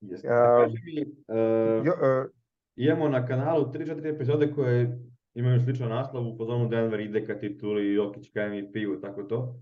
Jeste. 0.00 0.28
Kaži 0.28 0.76
mi, 0.84 1.02
uh, 1.02 1.86
Jo, 1.86 1.92
uh, 1.92 2.30
imamo 2.76 3.08
na 3.08 3.26
kanalu 3.26 3.64
3-4 3.64 4.14
epizode 4.14 4.52
koje 4.52 4.98
imaju 5.34 5.60
sličan 5.60 5.88
naslov, 5.88 6.26
u 6.26 6.36
pozonu 6.38 6.68
Denver 6.68 7.00
ide 7.00 7.26
ka 7.26 7.38
tituli, 7.38 7.94
Jokić 7.94 8.30
ka 8.32 8.48
MVP-u, 8.48 9.00
tako 9.00 9.22
to. 9.22 9.60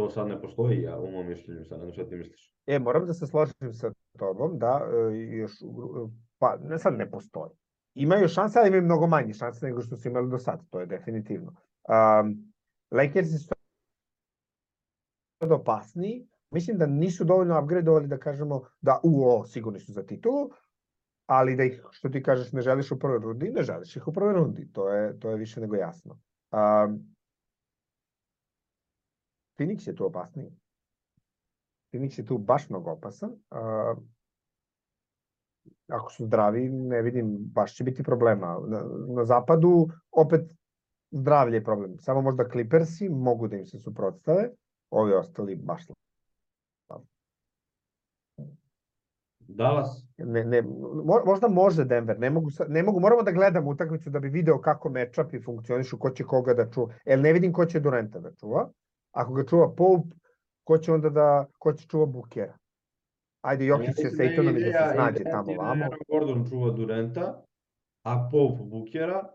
To 0.00 0.10
sad 0.10 0.28
ne 0.28 0.40
postoji, 0.40 0.82
ja 0.82 0.98
u 0.98 1.10
mom 1.10 1.26
mišljenju 1.26 1.64
sad, 1.64 1.80
ne 1.80 1.92
šta 1.92 2.04
ti 2.08 2.16
misliš. 2.16 2.52
E, 2.66 2.78
moram 2.78 3.06
da 3.06 3.14
se 3.14 3.26
složim 3.26 3.72
sa 3.72 3.92
tobom, 4.18 4.58
da, 4.58 4.80
e, 4.92 5.16
još, 5.16 5.52
gru- 5.60 6.10
pa 6.38 6.56
ne 6.56 6.78
sad 6.78 6.94
ne 6.98 7.10
postoji. 7.10 7.50
Imaju 7.94 8.28
šanse, 8.28 8.58
ali 8.58 8.68
imaju 8.68 8.82
mnogo 8.82 9.06
manje 9.06 9.34
šanse 9.34 9.66
nego 9.66 9.82
što 9.82 9.96
su 9.96 10.08
imali 10.08 10.30
do 10.30 10.38
sad, 10.38 10.60
to 10.70 10.80
je 10.80 10.86
definitivno. 10.86 11.52
Um, 11.52 12.52
Lakersi 12.90 13.38
su 13.38 13.54
sad 15.42 15.52
opasniji, 15.52 16.28
mislim 16.50 16.78
da 16.78 16.86
nisu 16.86 17.24
dovoljno 17.24 17.62
upgradeovali 17.62 18.08
da 18.08 18.18
kažemo 18.18 18.62
da 18.80 19.00
u 19.02 19.28
o, 19.28 19.44
sigurni 19.44 19.80
su 19.80 19.92
za 19.92 20.02
titulu, 20.02 20.50
ali 21.26 21.56
da 21.56 21.64
ih, 21.64 21.82
što 21.90 22.08
ti 22.08 22.22
kažeš, 22.22 22.52
ne 22.52 22.62
želiš 22.62 22.92
u 22.92 22.98
prvoj 22.98 23.18
rundi, 23.18 23.50
ne 23.50 23.62
želiš 23.62 23.96
ih 23.96 24.08
u 24.08 24.12
prvoj 24.12 24.32
rundi, 24.32 24.72
to 24.72 24.88
je, 24.88 25.18
to 25.18 25.30
je 25.30 25.36
više 25.36 25.60
nego 25.60 25.76
jasno. 25.76 26.20
Um, 26.52 27.16
Phoenix 29.60 29.86
je 29.86 29.94
tu 29.94 30.06
opasniji. 30.06 30.50
Phoenix 31.92 32.18
je 32.18 32.26
tu 32.26 32.38
baš 32.38 32.68
mnogo 32.70 32.90
opasan. 32.90 33.30
A, 33.50 33.94
ako 35.88 36.12
su 36.12 36.26
zdravi, 36.26 36.68
ne 36.68 37.02
vidim, 37.02 37.36
baš 37.38 37.74
će 37.74 37.84
biti 37.84 38.02
problema. 38.02 38.58
Na, 38.66 38.82
na 39.08 39.24
zapadu 39.24 39.88
opet 40.10 40.52
zdravlje 41.10 41.56
je 41.56 41.64
problem. 41.64 41.98
Samo 41.98 42.20
možda 42.20 42.48
Clippersi 42.48 43.08
mogu 43.08 43.48
da 43.48 43.56
im 43.56 43.66
se 43.66 43.78
suprotstave, 43.78 44.50
ovi 44.90 45.12
ostali 45.14 45.56
baš 45.56 45.86
Dallas, 49.38 50.06
ne, 50.18 50.44
ne, 50.44 50.62
mo- 50.62 51.24
možda 51.26 51.48
može 51.48 51.84
Denver, 51.84 52.18
ne 52.18 52.30
mogu, 52.30 52.50
ne 52.68 52.82
mogu, 52.82 53.00
moramo 53.00 53.22
da 53.22 53.32
gledamo 53.32 53.70
utakmicu 53.70 54.10
da 54.10 54.20
bi 54.20 54.28
video 54.28 54.60
kako 54.60 54.90
matchupi 54.90 55.40
funkcionišu, 55.42 55.98
ko 55.98 56.10
će 56.10 56.24
koga 56.24 56.54
da 56.54 56.70
čuva. 56.70 56.94
Jel 57.04 57.20
ne 57.20 57.32
vidim 57.32 57.52
ko 57.52 57.66
će 57.66 57.80
Durenta 57.80 58.20
da 58.20 58.32
čuva. 58.32 58.70
Ako 59.12 59.32
ga 59.32 59.44
čuva 59.44 59.74
Pope, 59.74 60.16
ko 60.64 60.78
će 60.78 60.92
onda 60.92 61.10
da, 61.10 61.46
ko 61.58 61.72
će 61.72 61.86
čuva 61.86 62.06
Bukera. 62.06 62.56
Ajde, 63.40 63.66
Jokić 63.66 63.96
će 63.96 64.10
sa 64.10 64.16
da 64.16 64.24
i 64.24 64.62
da 64.62 64.86
se 64.86 64.94
snađe 64.94 65.20
ideja 65.20 65.32
tamo 65.32 65.52
da 65.52 65.58
vamo. 65.58 65.84
Gordon 66.08 66.48
čuva 66.48 66.70
Durenta, 66.70 67.42
a 68.02 68.28
Pope 68.32 68.62
Bukera 68.64 69.32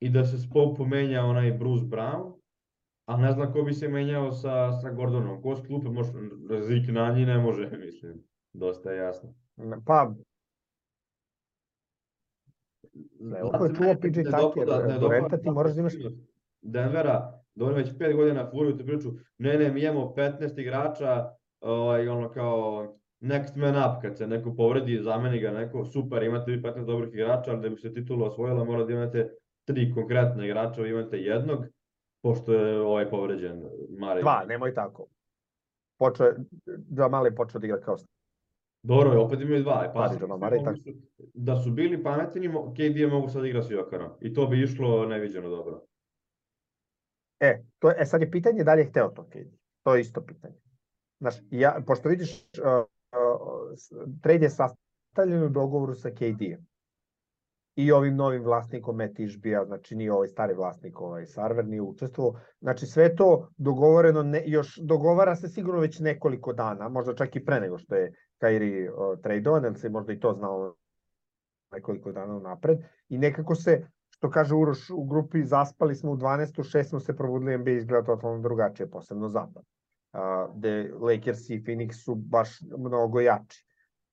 i 0.00 0.10
da 0.10 0.24
se 0.24 0.38
s 0.38 0.50
Pope 0.50 0.82
menja 0.84 1.22
onaj 1.22 1.52
Bruce 1.52 1.84
Brown, 1.84 2.32
a 3.06 3.16
ne 3.16 3.32
znam 3.32 3.52
ko 3.52 3.62
bi 3.62 3.74
se 3.74 3.88
menjao 3.88 4.32
sa, 4.32 4.72
sa 4.72 4.90
Gordonom. 4.90 5.42
Ko 5.42 5.56
s 5.56 5.66
klupe 5.66 5.88
može, 5.88 6.12
Zik 6.60 6.88
na 6.88 7.12
njih 7.12 7.26
ne 7.26 7.38
može, 7.38 7.70
mislim. 7.84 8.24
Dosta 8.52 8.90
je 8.90 8.98
jasno. 8.98 9.34
Pa, 9.86 10.12
Ne, 13.20 13.42
ovo 13.44 13.64
je 13.64 13.74
čuo 13.74 13.94
PJ 13.94 14.20
Tucker, 14.22 14.68
Durenta 15.00 15.38
ti 15.38 15.50
moraš 15.50 15.72
da 15.72 15.80
imaš- 15.80 15.94
Denvera, 16.62 17.37
da 17.58 17.64
oni 17.64 17.74
već 17.74 17.98
pet 17.98 18.16
godina 18.16 18.50
furaju 18.50 18.78
tu 18.78 18.86
priču, 18.86 19.08
ne, 19.38 19.58
ne, 19.58 19.72
mi 19.72 19.82
imamo 19.82 20.14
15 20.16 20.60
igrača, 20.60 21.28
ovaj, 21.60 22.08
ono 22.08 22.30
kao 22.30 22.86
next 23.20 23.56
man 23.56 23.76
up, 23.76 24.02
kad 24.02 24.16
se 24.16 24.26
neko 24.26 24.54
povredi, 24.54 25.02
zameni 25.02 25.40
ga 25.40 25.50
neko, 25.50 25.84
super, 25.84 26.22
imate 26.22 26.50
vi 26.50 26.62
15 26.62 26.84
dobrih 26.84 27.14
igrača, 27.14 27.50
ali 27.50 27.60
da 27.60 27.68
bi 27.68 27.76
se 27.76 27.94
titula 27.94 28.26
osvojila, 28.26 28.64
mora 28.64 28.84
da 28.84 28.92
imate 28.92 29.30
tri 29.64 29.92
konkretna 29.94 30.44
igrača, 30.44 30.82
vi 30.82 30.90
imate 30.90 31.18
jednog, 31.18 31.64
pošto 32.22 32.52
je 32.52 32.80
ovaj 32.80 33.10
povređen, 33.10 33.64
Mare. 33.98 34.20
dva, 34.20 34.44
nemoj 34.48 34.74
tako. 34.74 35.06
Počeo 35.98 36.26
je, 36.26 36.34
Jamal 36.90 37.26
je 37.26 37.34
počeo 37.34 37.60
da 37.60 37.66
igra 37.66 37.80
kao 37.80 37.96
Dobro, 38.82 39.22
opet 39.22 39.40
imaju 39.40 39.62
dva, 39.62 39.90
pa 39.94 40.00
Pazi, 40.00 40.18
Jamal 40.20 40.38
mogli 40.38 40.76
su- 40.76 40.92
da 41.34 41.56
su 41.56 41.70
bili 41.70 42.02
pametni, 42.02 42.48
KD 42.48 42.96
je 42.96 43.06
mogu 43.06 43.28
sad 43.28 43.44
igra 43.44 43.62
s 43.62 43.70
Jokarom, 43.70 44.10
i 44.20 44.34
to 44.34 44.46
bi 44.46 44.62
išlo 44.62 45.06
neviđeno 45.06 45.48
dobro. 45.48 45.80
E, 47.40 47.62
to 47.78 47.90
e 47.90 48.06
sad 48.06 48.20
je 48.20 48.30
pitanje 48.30 48.64
da 48.64 48.74
li 48.74 48.80
je 48.80 48.88
hteo 48.90 49.08
to 49.08 49.24
KD. 49.24 49.58
To 49.82 49.94
je 49.94 50.00
isto 50.00 50.20
pitanje. 50.20 50.54
Znaš, 51.20 51.34
ja, 51.50 51.82
pošto 51.86 52.08
vidiš, 52.08 52.48
uh, 52.58 52.84
uh, 53.12 54.12
trade 54.22 54.44
je 54.44 54.50
sastavljen 54.50 55.42
u 55.42 55.48
dogovoru 55.48 55.94
sa 55.94 56.10
KD-em. 56.10 56.66
I 57.76 57.92
ovim 57.92 58.16
novim 58.16 58.42
vlasnikom 58.42 58.96
Matt 58.96 59.18
Išbija, 59.18 59.64
znači 59.64 59.96
nije 59.96 60.12
ovaj 60.12 60.28
stari 60.28 60.54
vlasnik, 60.54 61.00
ovaj 61.00 61.26
Sarver 61.26 61.66
nije 61.66 61.82
učestvovao. 61.82 62.40
Znači 62.60 62.86
sve 62.86 63.16
to 63.16 63.48
dogovoreno, 63.56 64.22
ne, 64.22 64.42
još 64.46 64.78
dogovara 64.82 65.36
se 65.36 65.48
sigurno 65.48 65.80
već 65.80 65.98
nekoliko 65.98 66.52
dana, 66.52 66.88
možda 66.88 67.14
čak 67.14 67.36
i 67.36 67.44
pre 67.44 67.60
nego 67.60 67.78
što 67.78 67.94
je 67.94 68.12
Kairi 68.38 68.88
uh, 68.88 68.94
tradovan, 69.22 69.76
se 69.76 69.88
možda 69.88 70.12
i 70.12 70.20
to 70.20 70.32
znao 70.32 70.74
nekoliko 71.72 72.12
dana 72.12 72.38
napred. 72.38 72.78
I 73.08 73.18
nekako 73.18 73.54
se, 73.54 73.86
što 74.18 74.30
kaže 74.30 74.54
Uroš 74.54 74.90
u 74.90 75.04
grupi, 75.04 75.44
zaspali 75.44 75.94
smo 75.94 76.12
u 76.12 76.16
12. 76.16 76.78
6 76.78 76.82
smo 76.82 77.00
se 77.00 77.16
probudili, 77.16 77.58
NBA 77.58 77.70
izgleda 77.70 78.06
totalno 78.06 78.40
drugačije, 78.40 78.90
posebno 78.90 79.28
zapad. 79.28 79.62
Uh, 80.12 80.56
gde 80.56 80.92
Lakers 81.00 81.50
i 81.50 81.62
Phoenix 81.64 81.92
su 82.04 82.14
baš 82.14 82.60
mnogo 82.78 83.20
jači. 83.20 83.66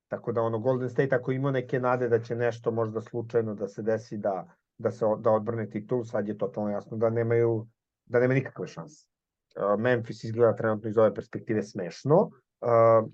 Tako 0.08 0.32
da 0.32 0.41
ono 0.41 0.60
Golden 0.60 0.89
State 0.89 1.15
ako 1.15 1.32
ima 1.32 1.52
neke 1.52 1.80
nade 1.80 2.10
da 2.10 2.20
će 2.20 2.36
nešto 2.36 2.72
možda 2.72 3.02
slučajno 3.02 3.56
da 3.56 3.68
se 3.68 3.82
desi 3.82 4.18
da 4.18 4.48
da 4.78 4.91
se 4.91 5.06
da 5.20 5.32
odbrane 5.32 5.70
titul, 5.70 6.04
sad 6.04 6.28
je 6.28 6.38
totalno 6.38 6.70
jasno 6.70 6.98
da 6.98 7.10
nemaju 7.10 7.68
da 8.06 8.20
nema 8.20 8.34
nikakve 8.34 8.68
šanse. 8.68 9.08
Uh, 9.56 9.80
Memphis 9.80 10.24
izgleda 10.24 10.56
trenutno 10.56 10.89
iz 10.89 10.98
ove 10.98 11.13
perspektive 11.13 11.63
smešno. 11.63 12.30
Uh, 12.62 13.10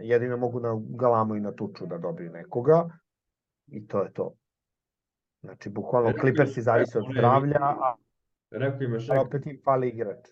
jedino 0.00 0.36
mogu 0.36 0.60
na 0.60 0.80
galamu 0.88 1.36
i 1.36 1.40
na 1.40 1.52
tuču 1.52 1.86
da 1.86 1.98
dobiju 1.98 2.30
nekoga 2.30 2.88
i 3.66 3.86
to 3.86 4.02
je 4.02 4.12
to. 4.12 4.34
Znači, 5.42 5.70
bukvalno 5.70 6.12
Clippersi 6.20 6.62
zavise 6.62 6.98
od 6.98 7.04
zdravlja, 7.12 7.60
a, 7.60 7.94
Rekao 8.50 8.82
im 8.82 8.92
je 8.92 8.96
a 8.96 9.00
Shaq, 9.00 9.26
opet 9.26 9.46
im 9.46 9.58
fali 9.64 9.88
igrač. 9.88 10.28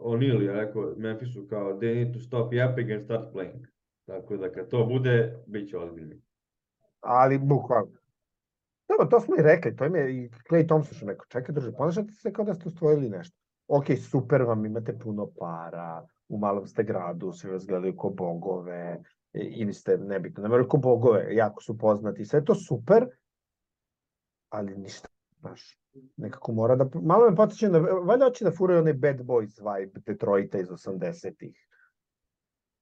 O'Neal 0.00 0.42
je 0.42 0.52
rekao 0.52 0.94
Memphisu 0.96 1.46
kao 1.48 1.72
they 1.72 1.94
need 1.94 2.14
to 2.14 2.20
stop 2.20 2.52
yapping 2.52 2.92
and 2.92 3.02
start 3.02 3.34
playing. 3.34 3.66
Tako 4.06 4.36
da 4.36 4.52
kad 4.52 4.68
to 4.68 4.84
bude, 4.84 5.42
bit 5.46 5.70
će 5.70 5.78
ozbiljni. 5.78 6.22
Ali 7.00 7.38
bukvalno. 7.38 8.00
Dobro, 8.88 9.06
to 9.06 9.20
smo 9.20 9.36
i 9.38 9.42
rekli, 9.42 9.76
to 9.76 9.84
im 9.84 9.94
je 9.94 10.16
i 10.16 10.28
Clay 10.50 10.66
Thompson 10.66 10.96
što 10.96 11.06
rekao, 11.06 11.26
čekaj 11.28 11.52
druže, 11.52 11.72
ponašate 11.72 12.12
se 12.12 12.32
kao 12.32 12.44
da 12.44 12.54
ste 12.54 12.68
ustvojili 12.68 13.08
nešto. 13.08 13.36
Ok, 13.68 13.84
super 14.10 14.42
vam, 14.42 14.66
imate 14.66 14.98
puno 14.98 15.28
para, 15.38 16.06
u 16.28 16.38
malom 16.38 16.66
ste 16.66 16.82
gradu, 16.82 17.32
svi 17.32 17.50
vas 17.50 17.66
gledaju 17.66 17.96
ko 17.96 18.10
bogove, 18.10 19.02
ili 19.32 19.74
ste, 19.74 19.98
nebitno, 19.98 20.48
ne 20.48 20.68
ko 20.68 20.76
bogove, 20.76 21.34
jako 21.34 21.62
su 21.62 21.78
poznati, 21.78 22.24
sve 22.24 22.44
to 22.44 22.54
super, 22.54 23.06
ali 24.50 24.76
ništa, 24.76 25.08
znaš, 25.40 25.78
nekako 26.16 26.52
mora 26.52 26.76
da, 26.76 26.90
malo 27.02 27.30
me 27.30 27.36
podsjeća 27.36 27.68
na, 27.68 27.78
valjda 27.78 28.24
hoće 28.24 28.44
da 28.44 28.50
furaju 28.50 28.80
onaj 28.80 28.92
bad 28.92 29.20
boys 29.20 29.54
vibe 29.78 30.00
Detroita 30.06 30.58
iz 30.58 30.68
80-ih. 30.68 31.66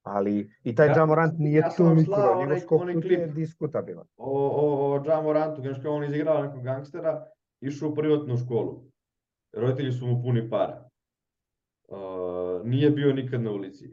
Ali 0.01 0.51
i 0.63 0.75
taj 0.75 0.87
Ja- 0.87 0.95
Ja, 0.97 1.05
Morant 1.05 1.33
nije 1.39 1.59
ja 1.59 1.69
toliko, 1.69 2.35
njegov 2.39 2.59
skok 2.59 2.81
je 3.03 3.27
diskutabilan. 3.27 4.07
O, 4.17 4.47
o, 4.47 4.93
o 4.93 5.03
Ja 5.05 5.21
Morantu, 5.21 5.61
znaš 5.61 5.77
kao 5.83 5.93
on 5.93 6.03
izigrao 6.03 6.43
nekog 6.43 6.63
gangstera, 6.63 7.25
išao 7.61 7.89
u 7.89 7.95
privatnu 7.95 8.37
školu. 8.37 8.83
Roditelji 9.53 9.91
su 9.91 10.07
mu 10.07 10.21
puni 10.23 10.49
para. 10.49 10.89
Uh, 11.87 12.65
nije 12.67 12.89
bio 12.91 13.13
nikad 13.13 13.41
na 13.41 13.51
ulici. 13.51 13.89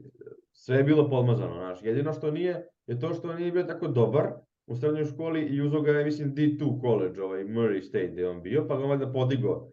Sve 0.53 0.77
je 0.77 0.85
bilo 0.85 1.11
podmazano, 1.11 1.55
znaš. 1.55 1.83
Jedino 1.83 2.13
što 2.13 2.31
nije, 2.31 2.69
je 2.87 3.01
to 3.01 3.15
što 3.15 3.35
nije 3.35 3.53
bio 3.53 3.63
tako 3.63 3.89
dobar 3.89 4.33
u 4.67 4.77
srednjoj 4.77 5.05
školi 5.05 5.43
i 5.43 5.61
uzeo 5.63 5.81
ga 5.81 5.91
je, 5.91 6.05
mislim, 6.05 6.35
D2 6.35 6.81
college, 6.81 7.23
ovaj 7.23 7.45
Murray 7.45 7.83
State 7.83 8.09
gde 8.09 8.29
on 8.29 8.43
bio, 8.43 8.67
pa 8.69 8.77
ga 8.77 8.85
valjda 8.85 9.13
podigao. 9.13 9.71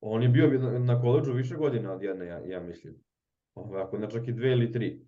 On 0.00 0.22
je 0.22 0.28
bio 0.28 0.48
na, 0.48 0.78
na 0.78 1.00
koleđu 1.00 1.32
više 1.32 1.56
godina 1.56 1.92
od 1.92 2.02
jedne, 2.02 2.26
ja, 2.26 2.38
ja 2.46 2.60
mislim. 2.60 2.94
Ovaj, 3.54 3.82
ako 3.82 3.98
ne 3.98 4.10
čak 4.10 4.28
i 4.28 4.32
dve 4.32 4.52
ili 4.52 4.72
tri. 4.72 5.00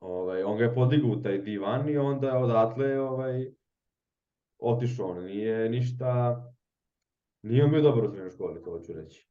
Ovaj, 0.00 0.42
on 0.42 0.58
ga 0.58 0.64
je 0.64 0.74
podigao 0.74 1.10
u 1.10 1.22
taj 1.22 1.38
divan 1.38 1.88
i 1.88 1.96
onda 1.96 2.38
odatle 2.38 3.00
ovaj, 3.00 3.50
otišao 4.58 5.06
on. 5.06 5.24
Nije 5.24 5.68
ništa... 5.68 6.42
Nije 7.42 7.64
on 7.64 7.70
bio 7.70 7.82
dobar 7.82 8.04
u 8.04 8.08
srednjoj 8.08 8.30
školi, 8.30 8.62
to 8.62 8.70
hoću 8.70 8.92
reći. 8.92 9.28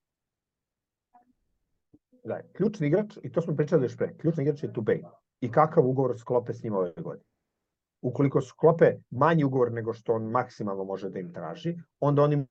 Da, 2.23 2.41
ključni 2.53 2.87
igrač, 2.87 3.17
i 3.23 3.31
to 3.31 3.41
smo 3.41 3.55
pričali 3.55 3.85
još 3.85 3.97
pre, 3.97 4.17
ključni 4.17 4.43
igrač 4.43 4.63
je 4.63 4.73
Tubej. 4.73 5.01
I 5.41 5.51
kakav 5.51 5.87
ugovor 5.87 6.19
sklope 6.19 6.53
s 6.53 6.63
njim 6.63 6.73
ove 6.73 6.93
godine. 6.97 7.23
Ukoliko 8.05 8.41
sklope 8.41 8.91
manji 9.09 9.43
ugovor 9.43 9.71
nego 9.73 9.93
što 9.93 10.13
on 10.13 10.29
maksimalno 10.31 10.83
može 10.83 11.09
da 11.09 11.19
im 11.19 11.33
traži, 11.33 11.75
onda 11.99 12.21
oni 12.21 12.45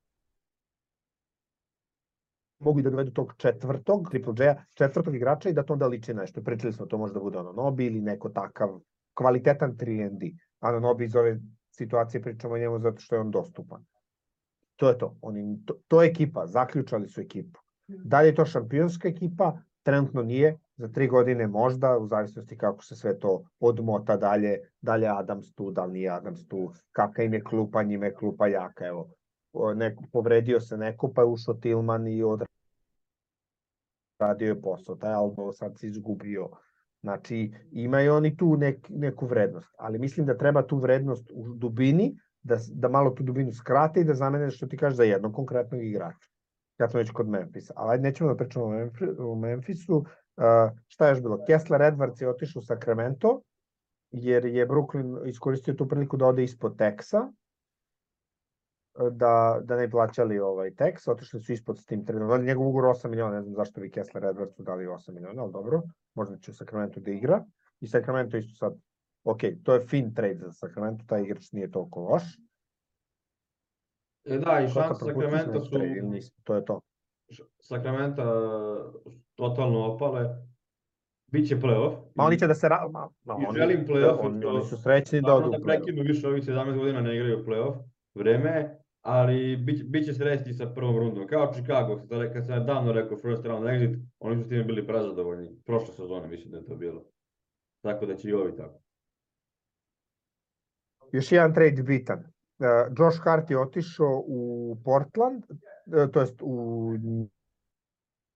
mogu 2.59 2.81
i 2.81 2.83
da 2.83 2.91
dovedu 2.91 3.11
tog 3.11 3.35
četvrtog, 3.37 4.09
Triple 4.11 4.35
J-a, 4.39 4.65
četvrtog 4.75 5.15
igrača 5.15 5.49
i 5.49 5.53
da 5.53 5.63
to 5.63 5.73
onda 5.73 5.87
liči 5.87 6.15
nešto. 6.15 6.43
Pričali 6.43 6.73
smo, 6.73 6.87
to 6.87 6.99
može 6.99 7.15
da 7.15 7.21
bude 7.21 7.39
ono 7.39 7.53
Nobi 7.53 7.87
ili 7.87 8.01
neko 8.01 8.29
takav 8.29 8.81
kvalitetan 9.15 9.77
3ND. 9.77 10.35
Ano 10.61 10.81
Nobi 10.81 11.05
iz 11.05 11.17
ove 11.17 11.39
situacije 11.71 12.23
pričamo 12.23 12.55
o 12.55 12.59
njemu 12.59 12.79
zato 12.79 13.01
što 13.01 13.15
je 13.15 13.21
on 13.21 13.31
dostupan. 13.31 13.85
To 14.77 14.89
je 14.89 14.99
to. 14.99 15.17
Oni, 15.23 15.65
to, 15.67 15.75
to 15.89 16.03
je 16.03 16.09
ekipa, 16.09 16.47
zaključali 16.47 17.09
su 17.09 17.21
ekipu. 17.21 17.61
Da 17.87 18.21
li 18.21 18.29
je 18.29 18.35
to 18.35 18.47
šampionska 18.47 19.09
ekipa? 19.09 19.59
Trenutno 19.83 20.23
nije, 20.23 20.59
za 20.77 20.89
tri 20.89 21.09
godine 21.09 21.47
možda, 21.47 21.99
u 21.99 22.07
zavisnosti 22.07 22.59
kako 22.59 22.85
se 22.85 22.97
sve 22.97 23.19
to 23.19 23.45
odmota 23.61 24.17
dalje, 24.17 24.59
dalje 24.81 25.09
Adams 25.09 25.55
tu, 25.55 25.71
da 25.71 25.85
li 25.85 25.93
nije 25.93 26.11
Adams 26.11 26.49
tu, 26.49 26.73
kakva 26.93 27.25
im 27.25 27.35
je 27.35 27.45
klupa, 27.45 27.83
njima 27.83 28.07
je 28.07 28.15
klupa 28.15 28.47
jaka, 28.47 28.87
evo. 28.87 29.11
Neko, 29.75 30.05
povredio 30.13 30.61
se 30.61 30.77
neko, 30.77 31.13
pa 31.13 31.23
je 31.23 31.27
ušao 31.27 31.55
Tilman 31.55 32.09
i 32.09 32.23
odradio 32.23 32.49
je 34.49 34.61
posao, 34.61 34.97
taj 34.97 35.13
Albo 35.13 35.53
sad 35.53 35.79
se 35.79 35.87
izgubio. 35.87 36.49
Znači, 37.03 37.53
imaju 37.73 38.15
oni 38.15 38.37
tu 38.37 38.57
nek, 38.57 38.87
neku 38.89 39.27
vrednost, 39.27 39.75
ali 39.79 39.99
mislim 39.99 40.27
da 40.27 40.37
treba 40.37 40.67
tu 40.67 40.79
vrednost 40.79 41.31
u 41.35 41.55
dubini, 41.55 42.17
da, 42.43 42.57
da 42.73 42.89
malo 42.89 43.11
tu 43.11 43.23
dubinu 43.23 43.53
skrate 43.53 44.01
i 44.01 44.05
da 44.05 44.15
zamene 44.15 44.51
što 44.51 44.67
ti 44.67 44.77
kažeš 44.77 44.97
za 44.97 45.05
jednog 45.05 45.35
konkretnog 45.35 45.85
igrača. 45.85 46.29
Ja 46.79 46.89
sam 46.89 46.99
već 46.99 47.11
kod 47.11 47.29
Memphisa, 47.29 47.73
ali 47.77 48.01
nećemo 48.01 48.31
da 48.31 48.37
pričamo 48.37 48.89
o 49.19 49.35
Memphisu. 49.35 50.05
Šta 50.87 51.07
je 51.07 51.11
još 51.11 51.21
bilo? 51.23 51.39
Kessler 51.47 51.81
Edwards 51.81 52.23
je 52.23 52.29
otišao 52.29 52.61
u 52.61 52.65
Sacramento, 52.65 53.41
jer 54.11 54.45
je 54.45 54.69
Brooklyn 54.69 55.29
iskoristio 55.29 55.75
tu 55.75 55.89
priliku 55.89 56.17
da 56.17 56.27
ode 56.27 56.45
ispod 56.45 56.79
Teksa, 56.79 57.29
da, 59.11 59.61
da 59.63 59.77
ne 59.77 59.91
plaćali 59.91 60.39
ovaj 60.39 60.71
Tex, 60.71 61.11
otišli 61.11 61.41
su 61.41 61.53
ispod 61.53 61.79
s 61.79 61.85
tim 61.85 62.07
tradom. 62.07 62.31
Ali 62.31 62.47
njegov 62.47 62.69
ugovor 62.69 62.97
8 62.97 63.09
miliona, 63.09 63.35
ne 63.35 63.43
znam 63.43 63.55
zašto 63.55 63.81
bi 63.81 63.91
Kessler 63.91 64.25
Edwardsu 64.25 64.63
dali 64.63 64.87
8 64.87 65.13
miliona, 65.13 65.43
ali 65.43 65.53
dobro, 65.53 65.83
možda 66.15 66.39
će 66.39 66.51
u 66.51 66.55
Sacramento 66.55 67.01
da 67.01 67.11
igra. 67.11 67.45
I 67.81 67.87
Sacramento 67.87 68.37
isto 68.37 68.57
sad, 68.57 68.75
ok, 69.25 69.41
to 69.65 69.75
je 69.75 69.81
fin 69.81 70.15
trade 70.15 70.39
za 70.39 70.53
Sacramento, 70.53 71.05
taj 71.07 71.23
igrač 71.23 71.53
nije 71.53 71.71
toliko 71.71 72.01
loš. 72.01 72.23
E, 74.25 74.39
da, 74.39 74.61
i 74.61 74.69
šanse 74.69 75.05
neki 75.05 75.21
su, 75.65 75.71
trade 75.71 76.21
to 76.45 76.55
je 76.55 76.65
to. 76.65 76.81
Sakramenta 77.61 78.25
totalno 79.35 79.87
opale. 79.87 80.45
Biće 81.27 81.57
playoff. 81.57 81.97
Ma 82.15 82.25
oni 82.25 82.39
će 82.39 82.47
da 82.47 82.55
se... 82.55 82.69
Ra... 82.69 82.89
Ma, 82.91 83.09
ma, 83.25 83.35
I 83.43 83.47
oni, 83.47 83.59
želim 83.59 83.87
play-off, 83.87 84.19
oni, 84.21 84.41
što- 84.41 84.49
oni 84.49 84.65
su 84.65 84.77
srećni 84.77 85.21
da 85.23 85.35
odu 85.35 85.51
da 85.51 85.59
prekinu 85.65 86.03
više 86.03 86.29
ovih 86.29 86.43
17 86.45 86.79
godina 86.79 87.01
ne 87.01 87.15
igraju 87.17 87.45
play-off, 87.47 87.77
vreme 88.15 88.51
je, 88.51 88.79
ali 89.01 89.57
bit, 89.57 89.85
bit 89.91 90.05
će 90.05 90.15
srećni 90.15 90.55
sa 90.55 90.67
prvom 90.67 90.97
rundom. 90.97 91.27
Kao 91.27 91.53
Chicago, 91.53 92.01
kad 92.33 92.47
sam 92.47 92.67
davno 92.67 92.93
rekao 92.93 93.19
first 93.19 93.45
round 93.45 93.67
exit, 93.67 93.99
oni 94.19 94.37
su 94.37 94.45
s 94.45 94.49
time 94.49 94.65
bili 94.65 94.87
prezadovoljni. 94.87 95.63
Prošle 95.65 95.95
sezone 95.95 96.29
mislim 96.29 96.51
da 96.51 96.59
je 96.59 96.65
to 96.67 96.77
bilo. 96.77 97.05
Tako 97.83 98.07
da 98.07 98.17
će 98.17 98.29
i 98.29 98.33
ovi 98.33 98.57
tako. 98.57 98.81
Još 101.13 101.33
jedan 101.33 101.55
trade 101.55 101.83
bitan. 101.83 102.19
Uh, 102.19 102.97
Josh 102.99 103.19
Hart 103.25 103.51
je 103.51 103.59
otišao 103.59 104.23
u 104.27 104.77
Portland, 104.85 105.45
to 106.13 106.21
jest 106.21 106.43
u 106.43 106.91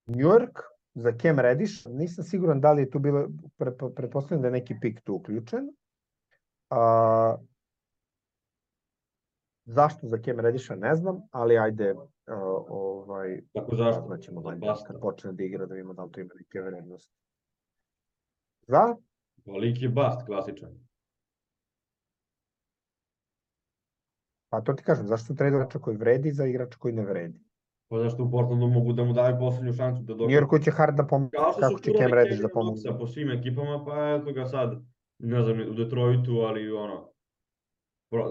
New 0.06 0.26
York 0.26 0.60
za 0.94 1.12
Cam 1.22 1.38
Reddish. 1.38 1.86
Nisam 1.86 2.24
siguran 2.24 2.60
da 2.60 2.72
li 2.72 2.82
je 2.82 2.90
tu 2.90 2.98
bilo, 2.98 3.28
pre, 3.56 3.72
pretpostavljam 3.96 4.42
da 4.42 4.48
je 4.48 4.52
neki 4.52 4.74
pik 4.80 5.00
tu 5.00 5.14
uključen. 5.14 5.70
A, 6.70 7.36
zašto 9.64 10.06
za 10.06 10.18
Cam 10.24 10.40
Reddiša 10.40 10.76
ne 10.76 10.94
znam, 10.94 11.20
ali 11.30 11.58
ajde, 11.58 11.92
uh, 11.92 12.04
ovaj, 12.68 13.42
Tako 13.52 13.76
zašto? 13.76 14.00
saznaćemo 14.00 14.40
Za 14.40 14.48
valjda 14.48 14.66
Basta. 14.66 14.86
kad 14.86 15.00
počne 15.00 15.32
da 15.32 15.42
igra 15.44 15.66
da 15.66 15.74
vidimo 15.74 15.94
da 15.94 16.04
li 16.04 16.12
to 16.12 16.20
ima 16.20 16.34
neke 16.34 16.60
vrednosti. 16.60 17.14
Za? 18.66 18.96
Veliki 19.46 19.88
bast, 19.88 20.26
klasičan. 20.26 20.87
Pa 24.48 24.60
to 24.60 24.72
ti 24.72 24.82
kažem, 24.82 25.06
zašto 25.06 25.34
trade 25.34 25.56
igrača 25.56 25.78
koji 25.78 25.96
vredi 25.96 26.32
za 26.32 26.46
igrača 26.46 26.78
koji 26.78 26.94
ne 26.94 27.04
vredi? 27.04 27.40
Pa 27.88 27.98
zašto 27.98 28.24
u 28.24 28.30
Portlandu 28.30 28.66
mogu 28.66 28.92
da 28.92 29.04
mu 29.04 29.12
daju 29.12 29.36
poslednju 29.38 29.72
šansu 29.72 30.02
da 30.02 30.14
U 30.14 30.16
dokaže. 30.16 30.34
Njorku 30.34 30.58
će 30.58 30.70
Hard 30.70 30.96
da 30.96 31.04
što 31.04 31.60
kako 31.60 31.78
su 31.78 31.84
će 31.84 31.92
Cam 31.98 32.12
Reddish 32.12 32.42
da. 32.42 32.48
Knoxa 32.48 32.98
po 32.98 33.06
svim 33.06 33.30
ekipama, 33.30 33.84
pa 33.84 34.18
eto 34.20 34.32
ga 34.32 34.44
sad, 34.44 34.82
ne 35.18 35.42
znam, 35.42 35.60
u 35.70 35.74
Detroitu, 35.74 36.32
ali 36.32 36.72
ono, 36.72 37.08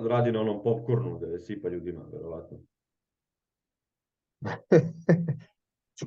radi 0.10 0.32
na 0.32 0.42
onom 0.42 0.64
popcornu 0.64 1.20
da 1.20 1.28
je 1.28 1.40
sipa 1.40 1.70
ljudima, 1.70 2.02
verovatno. 2.14 2.58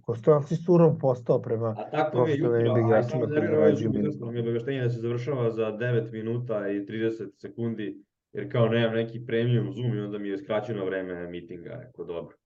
Kosto 0.07 0.43
si 0.43 0.57
surov 0.57 0.99
postao 0.99 1.43
prema... 1.43 1.75
A 1.79 1.91
tako 1.91 2.25
mi 2.25 2.31
je 2.31 2.39
jutro, 2.39 2.95
a 2.95 3.03
samo 3.03 3.27
mi 4.31 4.37
je 4.37 4.41
obaveštenje 4.41 4.83
da 4.83 4.91
se 4.91 5.01
završava 5.01 5.51
za 5.51 5.63
9 5.63 6.13
minuta 6.13 6.69
i 6.69 6.87
30 6.87 7.31
sekundi, 7.41 8.05
jer 8.33 8.53
kao 8.53 8.69
nemam 8.69 8.95
neki 8.95 9.27
premium 9.27 9.73
Zoom 9.73 9.95
i 9.95 10.01
onda 10.01 10.19
mi 10.19 10.29
je 10.29 10.39
skraćeno 10.39 10.85
vreme 10.85 11.29
mitinga, 11.29 11.81
rekao 11.87 12.05
dobro. 12.05 12.37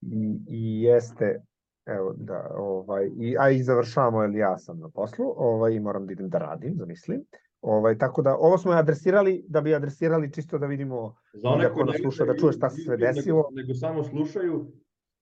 I, 0.00 0.38
i 0.48 0.82
jeste, 0.82 1.42
evo 1.86 2.14
da, 2.16 2.50
ovaj, 2.56 3.10
i, 3.20 3.36
a 3.38 3.50
i 3.50 3.62
završavamo, 3.62 4.22
jer 4.22 4.34
ja 4.34 4.58
sam 4.58 4.78
na 4.78 4.88
poslu, 4.88 5.34
ovaj, 5.36 5.80
moram 5.80 6.06
da 6.06 6.12
idem 6.12 6.28
da 6.28 6.38
radim, 6.38 6.74
zamislim. 6.76 7.24
Ovaj, 7.60 7.98
tako 7.98 8.22
da, 8.22 8.36
ovo 8.36 8.58
smo 8.58 8.72
adresirali, 8.72 9.44
da 9.48 9.60
bi 9.60 9.74
adresirali 9.74 10.32
čisto 10.32 10.58
da 10.58 10.66
vidimo 10.66 11.14
Za 11.32 11.48
one 11.48 11.64
da 11.64 11.74
ko 11.74 11.84
nas 11.84 11.96
sluša, 12.00 12.24
da 12.24 12.36
čuje 12.36 12.52
šta 12.52 12.70
se 12.70 12.82
sve 12.82 12.96
YouTube, 12.96 13.00
nego- 13.00 13.14
desilo. 13.14 13.48
Nego, 13.52 13.74
samo 13.74 14.04
slušaju, 14.04 14.72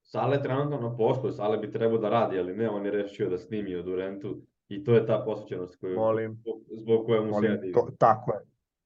Sale 0.02 0.42
trenutno 0.42 0.80
na 0.80 0.96
poslu, 0.96 1.32
Sale 1.32 1.58
bi 1.58 1.72
trebao 1.72 1.98
da 1.98 2.08
radi, 2.08 2.38
ali 2.38 2.56
ne, 2.56 2.70
on 2.70 2.84
je 2.84 2.90
rešio 2.90 3.30
da 3.30 3.38
snimi 3.38 3.74
od 3.76 3.88
Urentu 3.88 4.42
i 4.70 4.84
to 4.84 4.94
je 4.94 5.06
ta 5.06 5.22
posvećenost 5.24 5.80
koju, 5.80 5.96
Molim. 5.96 6.34
zbog, 6.34 6.62
zbog 6.82 7.06
koje 7.06 7.20
mu 7.20 7.30
Molim, 7.30 7.58
to, 7.74 7.88
tako 7.98 8.32
je. 8.32 8.40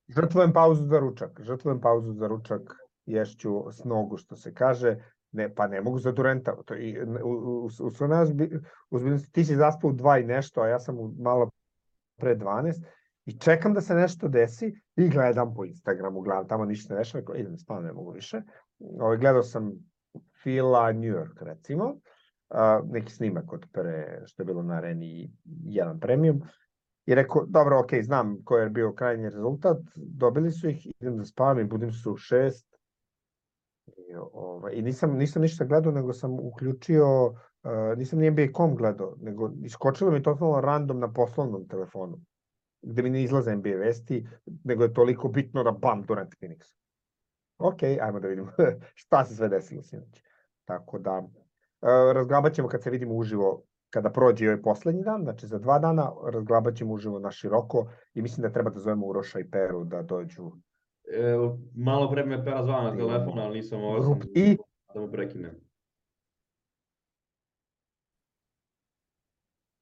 Žrtvujem 0.08 0.52
pauzu 0.52 0.84
za 0.84 0.98
ručak. 0.98 1.40
Žrtvujem 1.40 1.80
pauzu 1.80 2.12
za 2.12 2.26
ručak, 2.26 2.60
ješću 3.06 3.72
s 3.72 3.84
nogu, 3.84 4.16
što 4.16 4.36
se 4.36 4.54
kaže. 4.54 4.96
Ne, 5.32 5.54
pa 5.54 5.66
ne 5.66 5.80
mogu 5.80 5.98
za 5.98 6.12
Durenta. 6.12 6.56
To, 6.64 6.74
i, 6.74 7.02
u, 7.02 7.30
u, 7.30 7.64
u, 7.64 7.90
sve 7.90 8.08
nas 8.08 8.32
bi- 8.34 8.60
ozbiljnosti, 8.90 9.32
ti 9.32 9.44
si 9.44 9.56
zaspao 9.56 9.90
u 9.90 9.92
dva 9.92 10.18
i 10.18 10.24
nešto, 10.24 10.60
a 10.60 10.68
ja 10.68 10.78
sam 10.78 10.98
u 10.98 11.14
malo 11.18 11.50
pre 12.16 12.36
12 12.36 12.84
i 13.24 13.38
čekam 13.38 13.74
da 13.74 13.80
se 13.80 13.94
nešto 13.94 14.28
desi 14.28 14.74
i 14.96 15.08
gledam 15.08 15.54
po 15.54 15.64
Instagramu, 15.64 16.20
gledam 16.20 16.48
tamo 16.48 16.64
ništa 16.64 16.94
ne 16.94 17.00
dešava, 17.00 17.36
idem 17.36 17.58
spavam, 17.58 17.84
ne 17.84 17.92
mogu 17.92 18.10
više. 18.10 18.42
Ovaj, 18.78 19.16
gledao 19.16 19.42
sam 19.42 19.72
Fila 20.42 20.92
New 20.92 21.12
York, 21.14 21.40
recimo, 21.40 21.96
a, 22.50 22.82
neki 22.90 23.12
snimak 23.12 23.52
od 23.52 23.66
pre, 23.72 24.22
što 24.26 24.42
je 24.42 24.46
bilo 24.46 24.62
na 24.62 24.74
areni 24.74 25.32
jedan 25.64 26.00
premium, 26.00 26.42
i 27.06 27.14
rekao, 27.14 27.44
dobro, 27.46 27.78
ok, 27.78 27.90
znam 28.02 28.44
koji 28.44 28.62
je 28.62 28.70
bio 28.70 28.92
krajnji 28.92 29.24
rezultat, 29.24 29.78
dobili 29.94 30.52
su 30.52 30.68
ih, 30.68 30.86
idem 30.86 31.16
da 31.16 31.24
spavam 31.24 31.58
i 31.58 31.64
budim 31.64 31.92
se 31.92 32.08
u 32.08 32.16
šest. 32.16 32.66
I, 33.86 34.14
ovaj, 34.32 34.72
i 34.74 34.82
nisam, 34.82 35.16
nisam 35.16 35.42
ništa 35.42 35.64
gledao, 35.64 35.92
nego 35.92 36.12
sam 36.12 36.40
uključio, 36.40 37.26
uh, 37.26 37.34
nisam 37.96 38.18
ni 38.18 38.30
NBA.com 38.30 38.76
gledao, 38.76 39.16
nego 39.20 39.50
iskočilo 39.64 40.10
mi 40.10 40.22
totalno 40.22 40.60
random 40.60 41.00
na 41.00 41.12
poslovnom 41.12 41.68
telefonu, 41.68 42.20
gde 42.82 43.02
mi 43.02 43.10
ne 43.10 43.22
izlaze 43.22 43.56
NBA 43.56 43.76
vesti, 43.76 44.26
nego 44.64 44.82
je 44.82 44.94
toliko 44.94 45.28
bitno 45.28 45.62
da 45.62 45.70
bam, 45.70 46.02
Durant 46.02 46.34
Phoenix. 46.40 46.74
Ok, 47.58 47.82
ajmo 47.82 48.20
da 48.20 48.28
vidimo 48.28 48.52
šta 49.02 49.24
se 49.24 49.36
sve 49.36 49.48
desilo 49.48 49.82
sinoć. 49.82 50.22
Tako 50.64 50.98
da, 50.98 51.22
razglabat 52.14 52.52
ćemo 52.52 52.68
kad 52.68 52.82
se 52.82 52.90
vidimo 52.90 53.14
uživo 53.14 53.62
kada 53.90 54.10
prođe 54.10 54.46
ovaj 54.46 54.62
poslednji 54.62 55.02
dan, 55.02 55.22
znači 55.22 55.46
za 55.46 55.58
dva 55.58 55.78
dana, 55.78 56.12
razglabat 56.32 56.74
ćemo 56.74 56.94
uživo 56.94 57.18
na 57.18 57.30
široko 57.30 57.86
i 58.14 58.22
mislim 58.22 58.42
da 58.42 58.52
treba 58.52 58.70
da 58.70 58.80
zovemo 58.80 59.06
Uroša 59.06 59.40
i 59.40 59.50
Peru 59.50 59.84
da 59.84 60.02
dođu 60.02 60.52
E, 61.12 61.36
malo 61.76 62.10
pre 62.10 62.24
me 62.24 62.44
Pera 62.44 62.64
zvao 62.64 62.82
na 62.82 62.96
telefon, 62.96 63.38
ali 63.38 63.54
nisam 63.54 63.84
ovo 63.84 64.00
grupi. 64.00 64.26
I 64.34 64.56
da 64.94 65.00
mu 65.00 65.10
prekinem. 65.10 65.64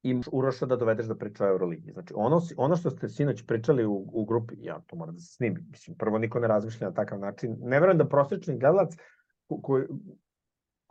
i 0.02 0.20
Uroša 0.32 0.66
da 0.66 0.76
dovedeš 0.76 1.06
da 1.06 1.14
priča 1.14 1.44
o 1.44 1.48
Euroligi. 1.48 1.92
Znači, 1.92 2.14
ono, 2.16 2.40
ono 2.56 2.76
što 2.76 2.90
ste 2.90 3.08
sinoć 3.08 3.46
pričali 3.46 3.86
u, 3.86 4.04
u 4.12 4.24
grupi, 4.24 4.54
ja 4.58 4.80
to 4.86 4.96
moram 4.96 5.14
da 5.14 5.20
se 5.20 5.34
snimi. 5.34 5.60
Mislim, 5.70 5.96
prvo 5.96 6.18
niko 6.18 6.40
ne 6.40 6.48
razmišlja 6.48 6.88
na 6.88 6.94
takav 6.94 7.18
način. 7.18 7.56
Ne 7.60 7.80
verujem 7.80 7.98
da 7.98 8.08
prosječni 8.08 8.58
gledalac 8.58 8.94
ko- 9.46 9.60
koji 9.62 9.84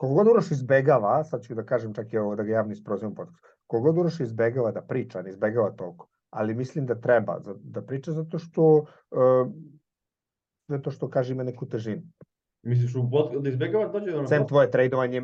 koliko 0.01 0.15
god 0.15 0.27
Uroš 0.27 0.51
izbegava, 0.51 1.23
sad 1.23 1.43
ću 1.43 1.55
da 1.55 1.63
kažem 1.63 1.93
čak 1.93 2.13
i 2.13 2.17
ovo 2.17 2.35
da 2.35 2.43
ga 2.43 2.51
javno 2.51 2.73
isprozivam 2.73 3.15
podcast, 3.15 3.43
koliko 3.67 3.91
god 3.91 3.97
Uroš 3.97 4.19
izbegava 4.19 4.71
da 4.71 4.81
priča, 4.81 5.21
ne 5.21 5.29
izbegava 5.29 5.71
toliko, 5.71 6.07
ali 6.29 6.55
mislim 6.55 6.85
da 6.85 6.95
treba 7.01 7.39
da 7.55 7.81
priča 7.81 8.11
zato 8.11 8.39
što 8.39 8.63
uh, 8.77 8.87
sve 10.65 10.81
to 10.81 10.91
što 10.91 11.09
kaže 11.09 11.33
ima 11.33 11.43
neku 11.43 11.69
težinu. 11.69 12.01
Misliš 12.63 12.95
u 12.95 13.09
pod... 13.11 13.43
da 13.43 13.49
izbjegava 13.49 13.85
da 13.85 13.91
dođe 13.91 14.11
da 14.11 14.17
nam 14.17 14.27
Sem 14.27 14.47
tvoje 14.47 14.71
tradovanje 14.71 15.21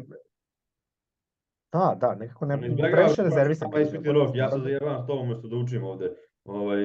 Da, 1.74 1.98
da, 2.02 2.16
nekako 2.16 2.46
ne, 2.46 2.58
Ne 2.58 2.68
izbjegava 2.68 2.96
previše 2.96 3.24
rezervisan. 3.24 3.72
Pa 3.72 3.80
ispiti 3.80 4.12
rok, 4.12 4.36
ja 4.36 4.52
se 4.52 4.60
zajebavam 4.60 5.04
s 5.04 5.08
tobom 5.08 5.26
umesto 5.26 5.48
da 5.48 5.56
učim 5.56 5.84
ovde. 5.84 6.16
Ovaj, 6.46 6.82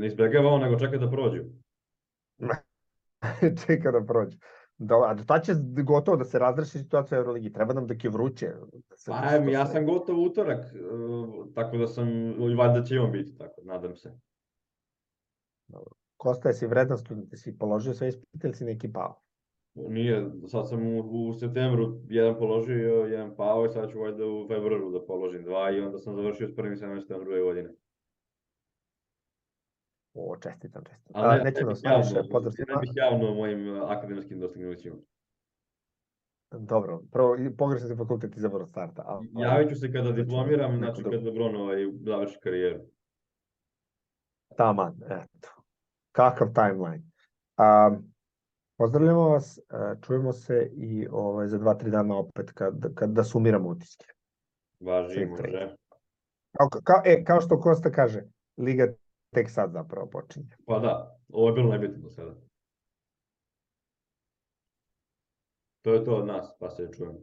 ne 0.00 0.06
izbjegava 0.06 0.50
on, 0.50 0.60
nego 0.60 0.78
čeka 0.78 0.98
da 0.98 1.10
prođu. 1.10 1.42
čeka 3.66 3.90
da 3.90 4.04
prođe. 4.06 4.36
Da, 4.78 4.94
a 4.94 5.16
tad 5.26 5.44
će 5.44 5.52
gotovo 5.84 6.16
da 6.16 6.24
se 6.24 6.38
razreši 6.38 6.78
situacija 6.78 7.18
u 7.18 7.20
Euroligi. 7.20 7.52
Treba 7.52 7.74
nam 7.74 7.86
dok 7.86 8.04
je 8.04 8.10
vruće. 8.10 8.46
Da 8.90 8.96
se, 8.96 9.10
Pa, 9.10 9.38
da 9.38 9.50
ja 9.50 9.66
sam 9.66 9.86
gotov 9.86 10.22
utorak, 10.22 10.64
e, 10.64 10.78
tako 11.54 11.76
da 11.76 11.86
sam, 11.86 12.08
valjda 12.58 12.82
će 12.84 12.94
i 12.94 12.98
on 12.98 13.12
biti, 13.12 13.38
tako, 13.38 13.60
nadam 13.64 13.96
se. 13.96 14.12
Kosta, 16.16 16.48
jesi 16.48 16.66
vredan 16.66 16.98
student, 16.98 17.32
jesi 17.32 17.58
položio 17.58 17.94
sve 17.94 18.08
ispite 18.08 18.46
ili 18.46 18.54
si 18.54 18.64
neki 18.64 18.92
pao? 18.92 19.20
Nije, 19.74 20.30
sad 20.46 20.68
sam 20.68 20.86
u, 20.86 21.28
u 21.28 21.34
septembru 21.34 22.00
jedan 22.08 22.38
položio, 22.38 22.94
jedan 22.94 23.36
pao 23.36 23.66
i 23.66 23.68
sad 23.68 23.90
ću 23.90 24.00
valjda 24.00 24.26
u 24.26 24.48
februaru 24.48 24.90
da 24.90 25.06
položim 25.06 25.44
dva 25.44 25.70
i 25.70 25.80
onda 25.80 25.98
sam 25.98 26.14
završio 26.14 26.48
s 26.48 26.56
prvim 26.56 26.76
semestrom 26.76 27.24
druge 27.24 27.40
godine. 27.40 27.74
O, 30.18 30.36
čestitam, 30.36 30.84
čestitam. 30.84 31.22
Ali 31.24 31.40
A, 31.40 31.44
nećemo 31.44 31.70
da 31.70 31.74
bih 31.74 31.84
javno, 31.84 32.04
staviš 32.04 32.30
pozdrav 32.30 32.52
ne 32.68 32.80
bih 32.80 32.90
javno 32.94 33.28
o 33.28 33.34
mojim 33.34 33.76
uh, 33.76 33.90
akademskim 33.90 34.40
dostignućima. 34.40 34.96
Dobro, 36.50 37.02
prvo, 37.12 37.36
i 37.36 37.56
pogrešan 37.56 37.88
si 37.88 37.96
fakultet 37.96 38.36
izabrao 38.36 38.62
od 38.62 38.68
starta. 38.68 39.02
A, 39.02 39.20
Javit 39.42 39.68
ću 39.68 39.74
se 39.74 39.92
kada 39.92 40.08
Znači, 40.08 40.22
diplomiram, 40.22 40.78
znači 40.78 41.02
drugo. 41.02 41.16
kad 41.16 41.24
Lebron 41.24 41.56
ovaj, 41.56 41.86
završi 42.04 42.38
karijeru. 42.42 42.80
Taman, 44.56 44.94
eto. 45.04 45.48
Kakav 46.12 46.48
timeline. 46.52 47.04
A, 47.56 47.96
pozdravljamo 48.78 49.28
vas, 49.28 49.58
a, 49.68 49.94
čujemo 50.06 50.32
se 50.32 50.70
i 50.72 51.06
ovaj, 51.10 51.48
za 51.48 51.58
dva, 51.58 51.74
tri 51.74 51.90
dana 51.90 52.18
opet 52.18 52.52
kad, 52.52 52.94
kad 52.94 53.10
da 53.10 53.24
sumiramo 53.24 53.68
utiske. 53.68 54.06
Važi, 54.80 55.26
može. 55.26 55.76
Kao, 56.56 56.68
kao, 56.84 57.02
e, 57.04 57.24
kao 57.24 57.40
što 57.40 57.60
Kosta 57.60 57.90
kaže, 57.90 58.22
Liga 58.58 58.92
tek 59.30 59.50
sad 59.50 59.72
zapravo 59.72 60.10
počinje. 60.10 60.56
Pa 60.66 60.78
da, 60.78 61.18
ovo 61.28 61.48
je 61.48 61.54
bilo 61.54 61.68
najbitnije 61.68 62.02
do 62.02 62.10
sada. 62.10 62.34
To 65.82 65.94
je 65.94 66.04
to 66.04 66.16
od 66.16 66.26
nas, 66.26 66.56
pa 66.60 66.70
se 66.70 66.88
čujemo. 66.96 67.18